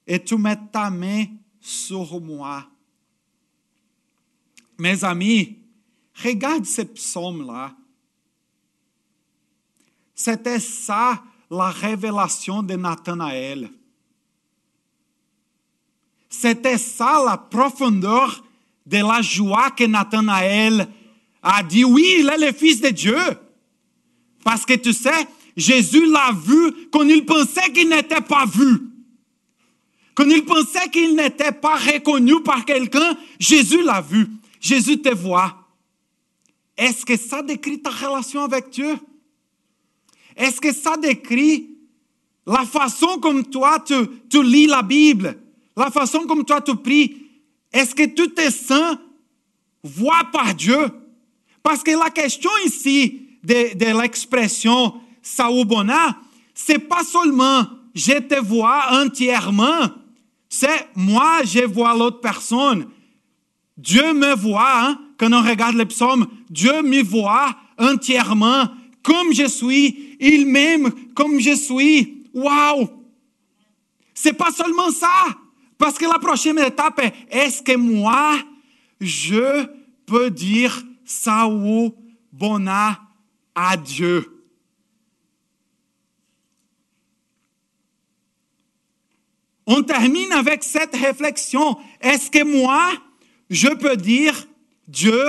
et 0.07 0.22
tu 0.22 0.36
mets 0.36 0.59
ta 0.72 0.90
main 0.90 1.26
sur 1.61 2.20
moi. 2.20 2.66
Mes 4.78 5.05
amis, 5.05 5.59
regarde 6.14 6.64
ce 6.64 6.82
psaume-là. 6.82 7.74
C'était 10.14 10.61
ça 10.61 11.22
la 11.51 11.70
révélation 11.70 12.62
de 12.62 12.74
Nathanaël. 12.74 13.70
C'était 16.28 16.78
ça 16.78 17.22
la 17.24 17.36
profondeur 17.36 18.44
de 18.86 18.98
la 18.98 19.20
joie 19.20 19.70
que 19.70 19.84
Nathanaël 19.84 20.88
a 21.42 21.62
dit, 21.62 21.84
oui, 21.84 22.18
il 22.20 22.28
est 22.28 22.46
le 22.46 22.53
Fils 22.53 22.80
de 22.80 22.88
Dieu. 22.88 23.18
Parce 24.45 24.64
que 24.64 24.74
tu 24.74 24.93
sais, 24.93 25.26
Jésus 25.57 26.07
l'a 26.07 26.32
vu 26.32 26.88
quand 26.91 27.03
il 27.03 27.24
pensait 27.24 27.70
qu'il 27.72 27.88
n'était 27.88 28.20
pas 28.20 28.47
vu. 28.47 28.82
Quand 30.14 30.28
il 30.28 30.45
pensait 30.45 30.88
qu'il 30.91 31.14
n'était 31.14 31.53
pas 31.53 31.76
reconnu 31.76 32.43
par 32.43 32.64
quelqu'un, 32.64 33.16
Jésus 33.38 33.82
l'a 33.82 34.01
vu. 34.01 34.28
Jésus 34.61 35.01
te 35.01 35.14
voit. 35.14 35.57
Est-ce 36.76 37.05
que 37.05 37.16
ça 37.16 37.43
décrit 37.43 37.80
ta 37.80 37.91
relation 37.91 38.43
avec 38.43 38.70
Dieu? 38.70 38.99
Est-ce 40.36 40.61
que 40.61 40.72
ça 40.72 40.97
décrit 40.97 41.68
la 42.47 42.64
façon 42.64 43.18
comme 43.18 43.45
toi 43.45 43.84
tu, 43.84 44.43
lis 44.43 44.66
la 44.66 44.82
Bible? 44.82 45.38
La 45.76 45.91
façon 45.91 46.26
comme 46.26 46.45
toi 46.45 46.61
tu 46.61 46.76
pries? 46.76 47.26
Est-ce 47.72 47.95
que 47.95 48.05
tu 48.05 48.30
te 48.30 48.51
sens 48.51 48.97
vois 49.82 50.24
par 50.32 50.55
Dieu? 50.55 50.88
Parce 51.62 51.82
que 51.82 51.91
la 51.91 52.11
question 52.11 52.51
ici 52.64 53.30
de, 53.45 53.76
de 53.76 54.01
l'expression 54.01 54.95
Saoubona, 55.22 56.16
c'est 56.55 56.78
pas 56.78 57.05
seulement 57.05 57.66
je 57.95 58.18
te 58.20 58.41
vois 58.41 59.03
entièrement, 59.03 59.88
c'est 60.49 60.88
moi 60.95 61.41
je 61.45 61.64
vois 61.64 61.97
l'autre 61.97 62.20
personne. 62.20 62.88
Dieu 63.76 64.12
me 64.12 64.34
voit, 64.34 64.82
hein? 64.82 65.01
quand 65.16 65.32
on 65.32 65.43
regarde 65.43 65.76
le 65.76 65.86
psaume, 65.86 66.26
Dieu 66.49 66.82
me 66.82 67.03
voit 67.03 67.57
entièrement 67.78 68.68
comme 69.03 69.32
je 69.32 69.49
suis, 69.49 70.16
il 70.20 70.47
m'aime 70.47 70.91
comme 71.14 71.41
je 71.41 71.55
suis. 71.55 72.24
Waouh! 72.34 72.88
C'est 74.14 74.34
pas 74.34 74.51
seulement 74.51 74.91
ça, 74.91 75.09
parce 75.78 75.97
que 75.97 76.05
la 76.05 76.18
prochaine 76.18 76.59
étape 76.59 77.01
est 77.01 77.14
est-ce 77.30 77.62
que 77.62 77.76
moi, 77.76 78.38
je 79.01 79.66
peux 80.05 80.30
dire 80.30 80.82
Saou 81.05 81.95
Bona 82.32 83.01
à 83.68 83.76
Dieu? 83.76 84.40
On 89.66 89.82
termine 89.82 90.32
avec 90.32 90.64
cette 90.64 90.96
réflexion. 90.96 91.78
Est-ce 92.00 92.30
que 92.30 92.42
moi, 92.42 92.92
je 93.50 93.68
peux 93.68 93.96
dire, 93.96 94.34
Dieu, 94.88 95.24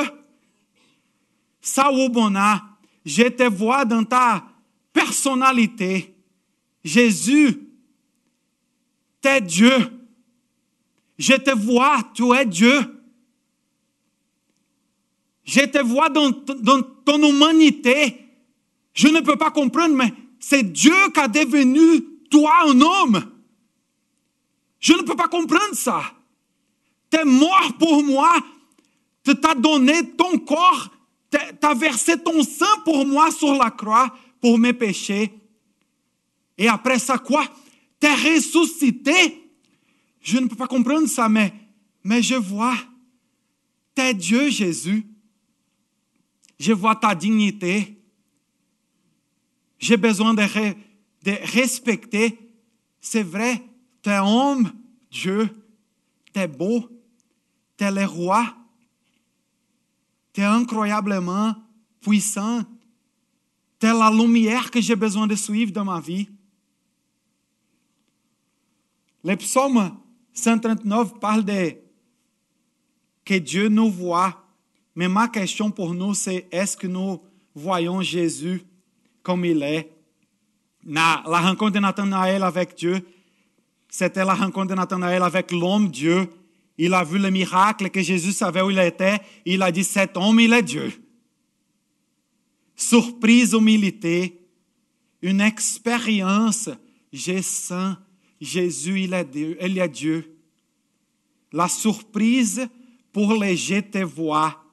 Saou 1.61 2.09
Bona, 2.09 2.63
je 3.05 3.23
te 3.23 3.43
vois 3.43 3.85
dans 3.85 4.03
ta 4.03 4.43
personnalité. 4.93 6.15
Jésus, 6.83 7.59
tu 9.21 9.27
es 9.27 9.41
Dieu. 9.41 9.75
Je 11.19 11.33
te 11.33 11.51
vois, 11.51 11.99
tu 12.15 12.33
es 12.33 12.45
Dieu. 12.45 12.79
Je 15.43 15.61
te 15.61 15.79
vois 15.79 16.09
dans 16.09 16.31
ton 17.05 17.21
humanité. 17.21 18.20
Je 18.93 19.07
ne 19.07 19.21
peux 19.21 19.37
pas 19.37 19.51
comprendre, 19.51 19.95
mais 19.95 20.13
c'est 20.39 20.63
Dieu 20.63 21.09
qui 21.13 21.19
a 21.19 21.27
devenu 21.27 22.03
toi 22.29 22.51
un 22.67 22.81
homme. 22.81 23.31
Je 24.79 24.93
ne 24.93 25.03
peux 25.03 25.15
pas 25.15 25.27
comprendre 25.27 25.73
ça. 25.73 26.01
Tu 27.11 27.19
es 27.19 27.25
mort 27.25 27.73
pour 27.79 28.03
moi. 28.03 28.33
Tu 29.23 29.35
t'as 29.35 29.55
donné 29.55 30.15
ton 30.15 30.39
corps, 30.39 30.89
tu 31.29 31.37
as 31.61 31.73
versé 31.73 32.17
ton 32.17 32.43
sang 32.43 32.81
pour 32.83 33.05
moi 33.05 33.31
sur 33.31 33.53
la 33.53 33.69
croix, 33.69 34.11
pour 34.39 34.57
mes 34.57 34.73
péchés. 34.73 35.31
Et 36.57 36.67
après 36.67 36.97
ça, 36.97 37.17
quoi? 37.17 37.45
Tu 37.99 38.07
es 38.07 38.35
ressuscité. 38.35 39.51
Je 40.21 40.39
ne 40.39 40.47
peux 40.47 40.55
pas 40.55 40.67
comprendre 40.67 41.07
ça, 41.07 41.29
mais, 41.29 41.53
mais 42.03 42.21
je 42.21 42.35
vois. 42.35 42.75
Tu 43.95 44.01
es 44.01 44.13
Dieu, 44.13 44.49
Jésus. 44.49 45.05
Je 46.59 46.73
vois 46.73 46.95
ta 46.95 47.13
dignité. 47.13 48.00
J'ai 49.81 49.97
besoin 49.97 50.35
de, 50.35 50.43
respecter. 51.53 52.39
C'est 53.01 53.23
vrai, 53.23 53.61
tu 54.03 54.11
es 54.11 54.19
homme, 54.19 54.71
Dieu. 55.09 55.49
Tu 56.31 56.39
es 56.39 56.47
beau. 56.47 56.87
Tu 57.77 57.83
es 57.83 57.91
le 57.91 58.05
roi. 58.05 58.55
Tu 60.33 60.41
es 60.41 60.45
incroyablement 60.45 61.55
puissant. 61.99 62.61
Tu 63.79 63.87
es 63.87 63.93
la 63.93 64.11
lumière 64.11 64.69
que 64.69 64.79
j'ai 64.79 64.95
besoin 64.95 65.25
de 65.25 65.35
suivre 65.35 65.71
dans 65.71 65.85
ma 65.85 65.99
vie. 65.99 66.29
Le 69.23 69.35
psaume 69.35 69.97
139 70.33 71.19
parle 71.19 71.43
de 71.43 71.75
que 73.25 73.33
Dieu 73.33 73.67
nous 73.67 73.89
voit. 73.89 74.45
Mais 74.93 75.07
ma 75.07 75.27
question 75.27 75.71
pour 75.71 75.93
nous, 75.93 76.13
c'est 76.13 76.47
est-ce 76.51 76.77
que 76.77 76.87
nous 76.87 77.21
voyons 77.55 78.01
Jésus? 78.01 78.63
Comme 79.23 79.45
il 79.45 79.61
est? 79.63 79.91
La 80.83 81.21
rencontre 81.25 81.73
de 81.73 81.79
Nathanaël 81.79 82.43
avec 82.43 82.75
Dieu, 82.75 83.05
c'était 83.89 84.25
la 84.25 84.33
rencontre 84.33 84.69
de 84.69 84.75
Nathanaël 84.75 85.21
avec 85.21 85.51
l'homme 85.51 85.89
Dieu. 85.89 86.29
Il 86.77 86.93
a 86.93 87.03
vu 87.03 87.19
le 87.19 87.29
miracle 87.29 87.89
que 87.89 88.01
Jésus 88.01 88.31
savait 88.31 88.61
où 88.61 88.71
il 88.71 88.79
était. 88.79 89.19
Il 89.45 89.61
a 89.61 89.71
dit, 89.71 89.83
cet 89.83 90.17
homme, 90.17 90.39
il 90.39 90.53
est 90.53 90.63
Dieu. 90.63 90.91
Surprise, 92.75 93.53
humilité, 93.53 94.39
une 95.21 95.41
expérience. 95.41 96.69
J'ai 97.11 97.41
sens 97.41 97.97
Jésus, 98.39 99.01
il 99.01 99.13
est 99.13 99.25
Dieu. 99.25 99.57
Il 99.61 99.77
est 99.77 99.89
Dieu. 99.89 100.35
La 101.51 101.67
surprise 101.67 102.67
pour 103.11 103.33
les 103.33 103.55
je 103.57 103.81
te 103.81 103.99
vois. 103.99 104.63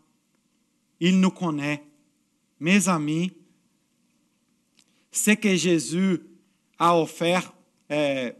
Il 1.00 1.20
nous 1.20 1.30
connaît. 1.30 1.84
Mes 2.60 2.88
amis, 2.88 3.32
ce 5.10 5.32
que 5.32 5.54
Jésus 5.56 6.20
a 6.78 6.96
offert 6.96 7.52
euh, 7.90 8.30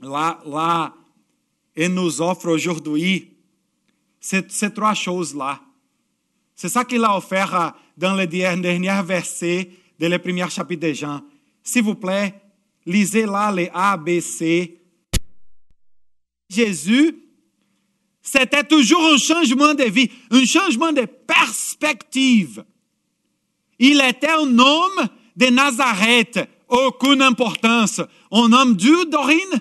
là, 0.00 0.40
là 0.44 0.94
et 1.74 1.88
nous 1.88 2.20
offre 2.20 2.48
aujourd'hui, 2.48 3.36
c'est 4.20 4.50
ces 4.50 4.72
trois 4.72 4.94
choses-là. 4.94 5.60
C'est 6.54 6.70
ça 6.70 6.84
qu'il 6.84 7.04
a 7.04 7.16
offert 7.16 7.74
dans 7.96 8.14
le 8.14 8.26
dernier 8.26 9.02
verset 9.04 9.70
de 9.98 10.06
le 10.06 10.18
premier 10.18 10.48
chapitre 10.48 10.88
de 10.88 10.92
Jean. 10.92 11.20
S'il 11.62 11.82
vous 11.82 11.94
plaît, 11.94 12.34
lisez 12.86 13.26
là 13.26 13.52
les 13.52 13.70
A, 13.72 13.96
B, 13.96 14.20
C. 14.20 14.80
Jésus, 16.48 17.16
c'était 18.22 18.64
toujours 18.64 19.04
un 19.04 19.18
changement 19.18 19.74
de 19.74 19.84
vie, 19.84 20.10
un 20.30 20.44
changement 20.44 20.92
de 20.92 21.04
perspective. 21.04 22.64
Il 23.78 24.00
était 24.00 24.30
un 24.30 24.58
homme 24.58 25.08
de 25.36 25.46
Nazareth, 25.46 26.40
aucune 26.68 27.22
importance. 27.22 28.00
Un 28.32 28.52
homme 28.52 28.74
d'où, 28.74 29.04
Dorine? 29.04 29.60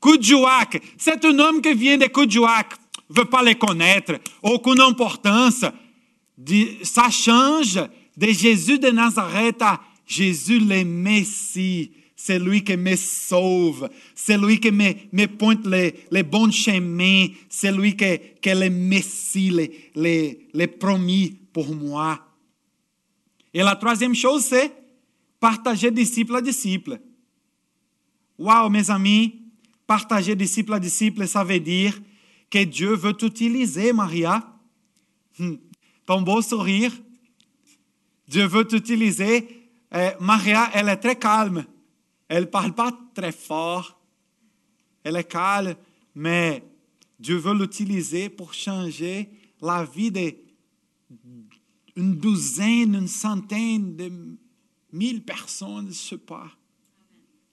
Kudjouak. 0.00 0.80
C'est 0.96 1.24
un 1.24 1.38
homme 1.38 1.60
qui 1.60 1.74
vient 1.74 1.98
de 1.98 2.06
Kudjouak. 2.06 2.74
ne 3.10 3.16
veut 3.16 3.24
pas 3.26 3.42
les 3.42 3.54
connaître. 3.54 4.14
Aucune 4.42 4.80
importance. 4.80 5.64
Ça 6.82 7.10
change 7.10 7.74
de 8.16 8.26
Jésus 8.28 8.78
de 8.78 8.88
Nazareth 8.88 9.60
à 9.62 9.80
Jésus 10.06 10.58
le 10.58 10.84
Messie. 10.84 11.92
C'est 12.16 12.38
lui 12.38 12.62
qui 12.62 12.76
me 12.76 12.96
sauve. 12.96 13.88
C'est 14.14 14.36
lui 14.36 14.60
qui 14.60 14.70
me, 14.70 15.26
pointe 15.26 15.66
les, 15.66 15.94
les, 16.10 16.22
bons 16.22 16.52
chemins. 16.52 17.26
C'est 17.48 17.72
lui 17.72 17.96
qui, 17.96 18.04
est 18.04 18.54
le 18.54 18.68
Messie, 18.68 19.50
les, 19.50 19.90
les, 19.94 20.48
les 20.52 20.66
promis 20.66 21.34
pour 21.52 21.74
moi. 21.74 22.29
Et 23.52 23.62
la 23.62 23.76
troisième 23.76 24.14
chose, 24.14 24.44
c'est 24.44 24.72
partager 25.38 25.90
disciple 25.90 26.36
à 26.36 26.40
disciple. 26.40 27.00
Waouh, 28.38 28.70
mes 28.70 28.90
amis, 28.90 29.42
partager 29.86 30.36
disciple 30.36 30.74
à 30.74 30.80
disciple, 30.80 31.26
ça 31.26 31.44
veut 31.44 31.60
dire 31.60 32.00
que 32.48 32.64
Dieu 32.64 32.94
veut 32.94 33.12
t'utiliser, 33.12 33.92
Maria. 33.92 34.56
Hmm. 35.38 35.56
Ton 36.06 36.22
beau 36.22 36.42
sourire. 36.42 36.92
Dieu 38.26 38.46
veut 38.46 38.66
t'utiliser. 38.66 39.68
Eh, 39.92 40.10
Maria, 40.20 40.70
elle 40.74 40.88
est 40.88 40.96
très 40.96 41.16
calme. 41.16 41.64
Elle 42.28 42.44
ne 42.44 42.48
parle 42.48 42.72
pas 42.72 42.96
très 43.14 43.32
fort. 43.32 44.00
Elle 45.02 45.16
est 45.16 45.24
calme, 45.24 45.74
mais 46.14 46.62
Dieu 47.18 47.36
veut 47.36 47.54
l'utiliser 47.54 48.28
pour 48.28 48.54
changer 48.54 49.28
la 49.60 49.84
vie 49.84 50.12
d'une 51.96 52.16
douzaine, 52.16 52.94
une 52.94 53.08
centaine 53.08 53.96
de 53.96 54.12
mille 54.92 55.22
personnes, 55.22 55.88
je 55.88 55.94
sais 55.94 56.18
pas, 56.18 56.50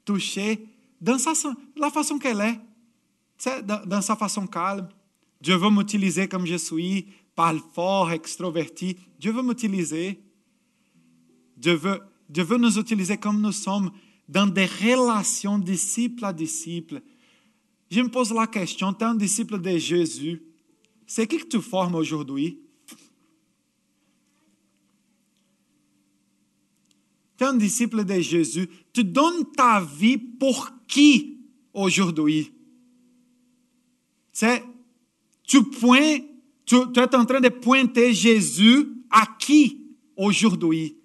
touchées 0.04 0.66
dans 1.00 1.18
sa, 1.18 1.32
la 1.76 1.90
façon 1.90 2.18
qu'elle 2.18 2.40
est, 2.40 3.62
dans, 3.62 3.86
dans 3.86 4.02
sa 4.02 4.16
façon 4.16 4.46
calme. 4.46 4.88
Dieu 5.40 5.56
veut 5.56 5.70
m'utiliser 5.70 6.28
comme 6.28 6.46
je 6.46 6.56
suis, 6.56 7.06
parle 7.34 7.60
fort, 7.72 8.10
extroverti. 8.10 8.96
Dieu 9.18 9.32
veut 9.32 9.42
m'utiliser. 9.42 10.20
Dieu 11.56 11.74
veut, 11.74 12.00
Dieu 12.28 12.44
veut 12.44 12.58
nous 12.58 12.78
utiliser 12.78 13.16
comme 13.16 13.40
nous 13.40 13.52
sommes 13.52 13.92
dans 14.28 14.46
des 14.46 14.66
relations 14.66 15.58
disciple 15.58 16.24
à 16.24 16.32
disciple. 16.32 17.00
Je 17.90 18.00
me 18.00 18.08
pose 18.08 18.32
la 18.32 18.46
question, 18.46 18.92
tu 18.92 19.00
es 19.00 19.04
un 19.04 19.14
disciple 19.14 19.60
de 19.60 19.78
Jésus, 19.78 20.42
c'est 21.06 21.26
qui 21.26 21.38
que 21.38 21.46
tu 21.46 21.62
formes 21.62 21.94
aujourd'hui? 21.94 22.60
Tu 27.38 27.44
es 27.44 27.46
un 27.46 27.54
disciple 27.54 28.04
de 28.04 28.20
Jésus, 28.20 28.68
tu 28.92 29.04
donnes 29.04 29.44
ta 29.56 29.80
vie 29.80 30.18
pour 30.18 30.70
qui 30.88 31.38
aujourd'hui? 31.72 32.52
C'est, 34.32 34.64
tu, 35.44 35.62
pointes, 35.62 36.24
tu, 36.66 36.76
tu 36.92 37.00
es 37.00 37.14
en 37.14 37.24
train 37.24 37.40
de 37.40 37.48
pointer 37.48 38.12
Jésus 38.12 38.88
à 39.08 39.24
qui 39.38 39.80
aujourd'hui? 40.16 40.96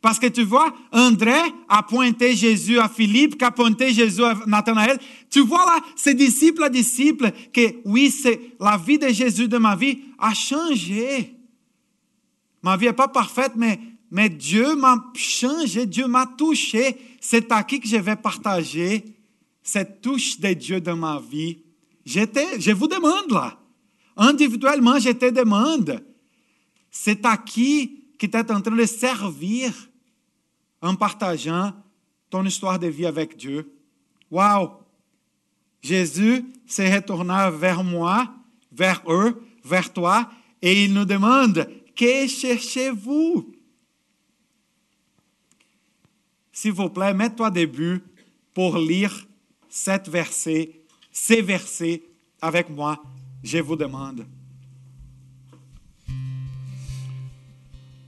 Parce 0.00 0.18
que 0.18 0.26
tu 0.26 0.42
vois, 0.42 0.74
André 0.92 1.38
a 1.68 1.82
pointé 1.82 2.34
Jésus 2.34 2.78
à 2.78 2.88
Philippe, 2.88 3.38
qui 3.38 3.44
a 3.44 3.50
pointé 3.50 3.92
Jésus 3.92 4.22
à 4.22 4.38
Nathanaël. 4.46 4.98
Tu 5.30 5.40
vois 5.40 5.64
là, 5.64 5.80
ces 5.96 6.14
disciples 6.14 6.62
à 6.62 6.68
disciples, 6.68 7.30
que 7.52 7.76
oui, 7.86 8.10
c'est 8.10 8.38
la 8.60 8.76
vie 8.76 8.98
de 8.98 9.08
Jésus 9.08 9.48
de 9.48 9.58
ma 9.58 9.76
vie 9.76 10.00
a 10.18 10.34
changé. 10.34 11.34
Ma 12.62 12.76
vie 12.76 12.86
n'est 12.86 12.92
pas 12.92 13.08
parfaite, 13.08 13.52
mais, 13.56 13.78
mais 14.14 14.28
Dieu 14.28 14.76
m'a 14.76 15.10
changé, 15.16 15.86
Dieu 15.86 16.06
m'a 16.06 16.24
touché. 16.24 16.96
C'est 17.20 17.50
à 17.50 17.64
qui 17.64 17.80
que 17.80 17.88
je 17.88 17.96
vais 17.96 18.14
partager 18.14 19.04
cette 19.60 20.00
touche 20.00 20.38
de 20.38 20.52
Dieu 20.52 20.80
dans 20.80 20.94
ma 20.94 21.18
vie. 21.18 21.58
Je 22.06 22.70
vous 22.70 22.86
demande 22.86 23.32
là, 23.32 23.58
individuellement, 24.16 25.00
je 25.00 25.10
te 25.10 25.28
demande, 25.30 26.00
c'est 26.92 27.26
à 27.26 27.36
qui 27.36 28.04
qui 28.16 28.26
est 28.26 28.36
en 28.36 28.60
train 28.60 28.76
de 28.76 28.86
servir 28.86 29.72
en 30.80 30.94
partageant 30.94 31.72
ton 32.30 32.44
histoire 32.44 32.78
de 32.78 32.86
vie 32.86 33.06
avec 33.06 33.36
Dieu. 33.36 33.68
Waouh! 34.30 34.70
Jésus 35.82 36.44
s'est 36.66 36.94
retourné 36.94 37.48
vers 37.52 37.82
moi, 37.82 38.32
vers 38.70 39.02
eux, 39.08 39.42
vers 39.64 39.92
toi, 39.92 40.30
et 40.62 40.84
il 40.84 40.94
nous 40.94 41.04
demande, 41.04 41.68
que 41.96 42.28
cherchez-vous? 42.28 43.53
S'il 46.54 46.72
vous 46.72 46.88
plaît, 46.88 47.12
mets-toi 47.12 47.50
début 47.50 48.02
pour 48.54 48.78
lire 48.78 49.26
cet 49.68 50.08
verset, 50.08 50.80
ces 51.12 51.42
versets 51.42 52.02
avec 52.40 52.70
moi, 52.70 53.02
je 53.42 53.58
vous 53.58 53.76
demande. 53.76 54.24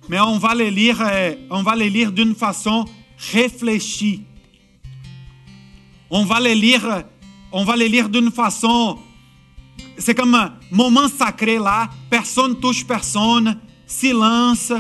mais 0.09 0.21
on 0.21 0.39
va 0.39 0.55
les 0.55 0.71
lire, 0.71 1.01
euh, 1.01 1.35
on 1.51 1.63
va 1.63 1.75
les 1.75 1.91
lire 1.91 2.13
d'une 2.13 2.35
façon 2.35 2.85
réfléchie. 3.33 4.23
On 6.11 6.25
va 6.25 6.39
les 6.39 6.55
lire, 6.55 7.05
on 7.53 7.65
va 7.65 7.77
les 7.77 7.89
lire 7.89 8.09
d'une 8.09 8.31
façon, 8.31 8.99
c'est 9.99 10.15
comme 10.15 10.35
un 10.35 10.55
moment 10.71 11.09
sacré 11.09 11.59
là, 11.59 11.91
personne 12.09 12.61
touche 12.61 12.87
personne, 12.87 13.59
silence, 13.87 14.73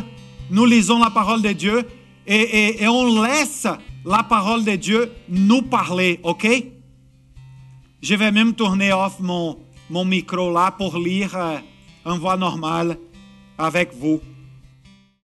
nous 0.50 0.64
lisons 0.64 1.00
la 1.00 1.10
parole 1.10 1.42
de 1.42 1.52
Dieu 1.52 1.84
et, 2.26 2.86
on 2.88 3.22
laisse 3.22 3.66
la 4.04 4.22
parole 4.22 4.64
de 4.64 4.76
Dieu 4.76 5.12
nous 5.28 5.62
parler, 5.62 6.20
ok? 6.22 6.46
Je 8.02 8.14
vais 8.14 8.30
même 8.30 8.54
tourner 8.54 8.92
off 8.92 9.18
mon, 9.20 9.58
mon 9.90 10.04
micro 10.04 10.52
là 10.52 10.70
pour 10.70 10.98
lire 10.98 11.36
euh, 11.36 11.58
une 12.04 12.18
voie 12.18 12.36
normale 12.36 12.98
avec 13.58 13.94
vous. 13.94 14.20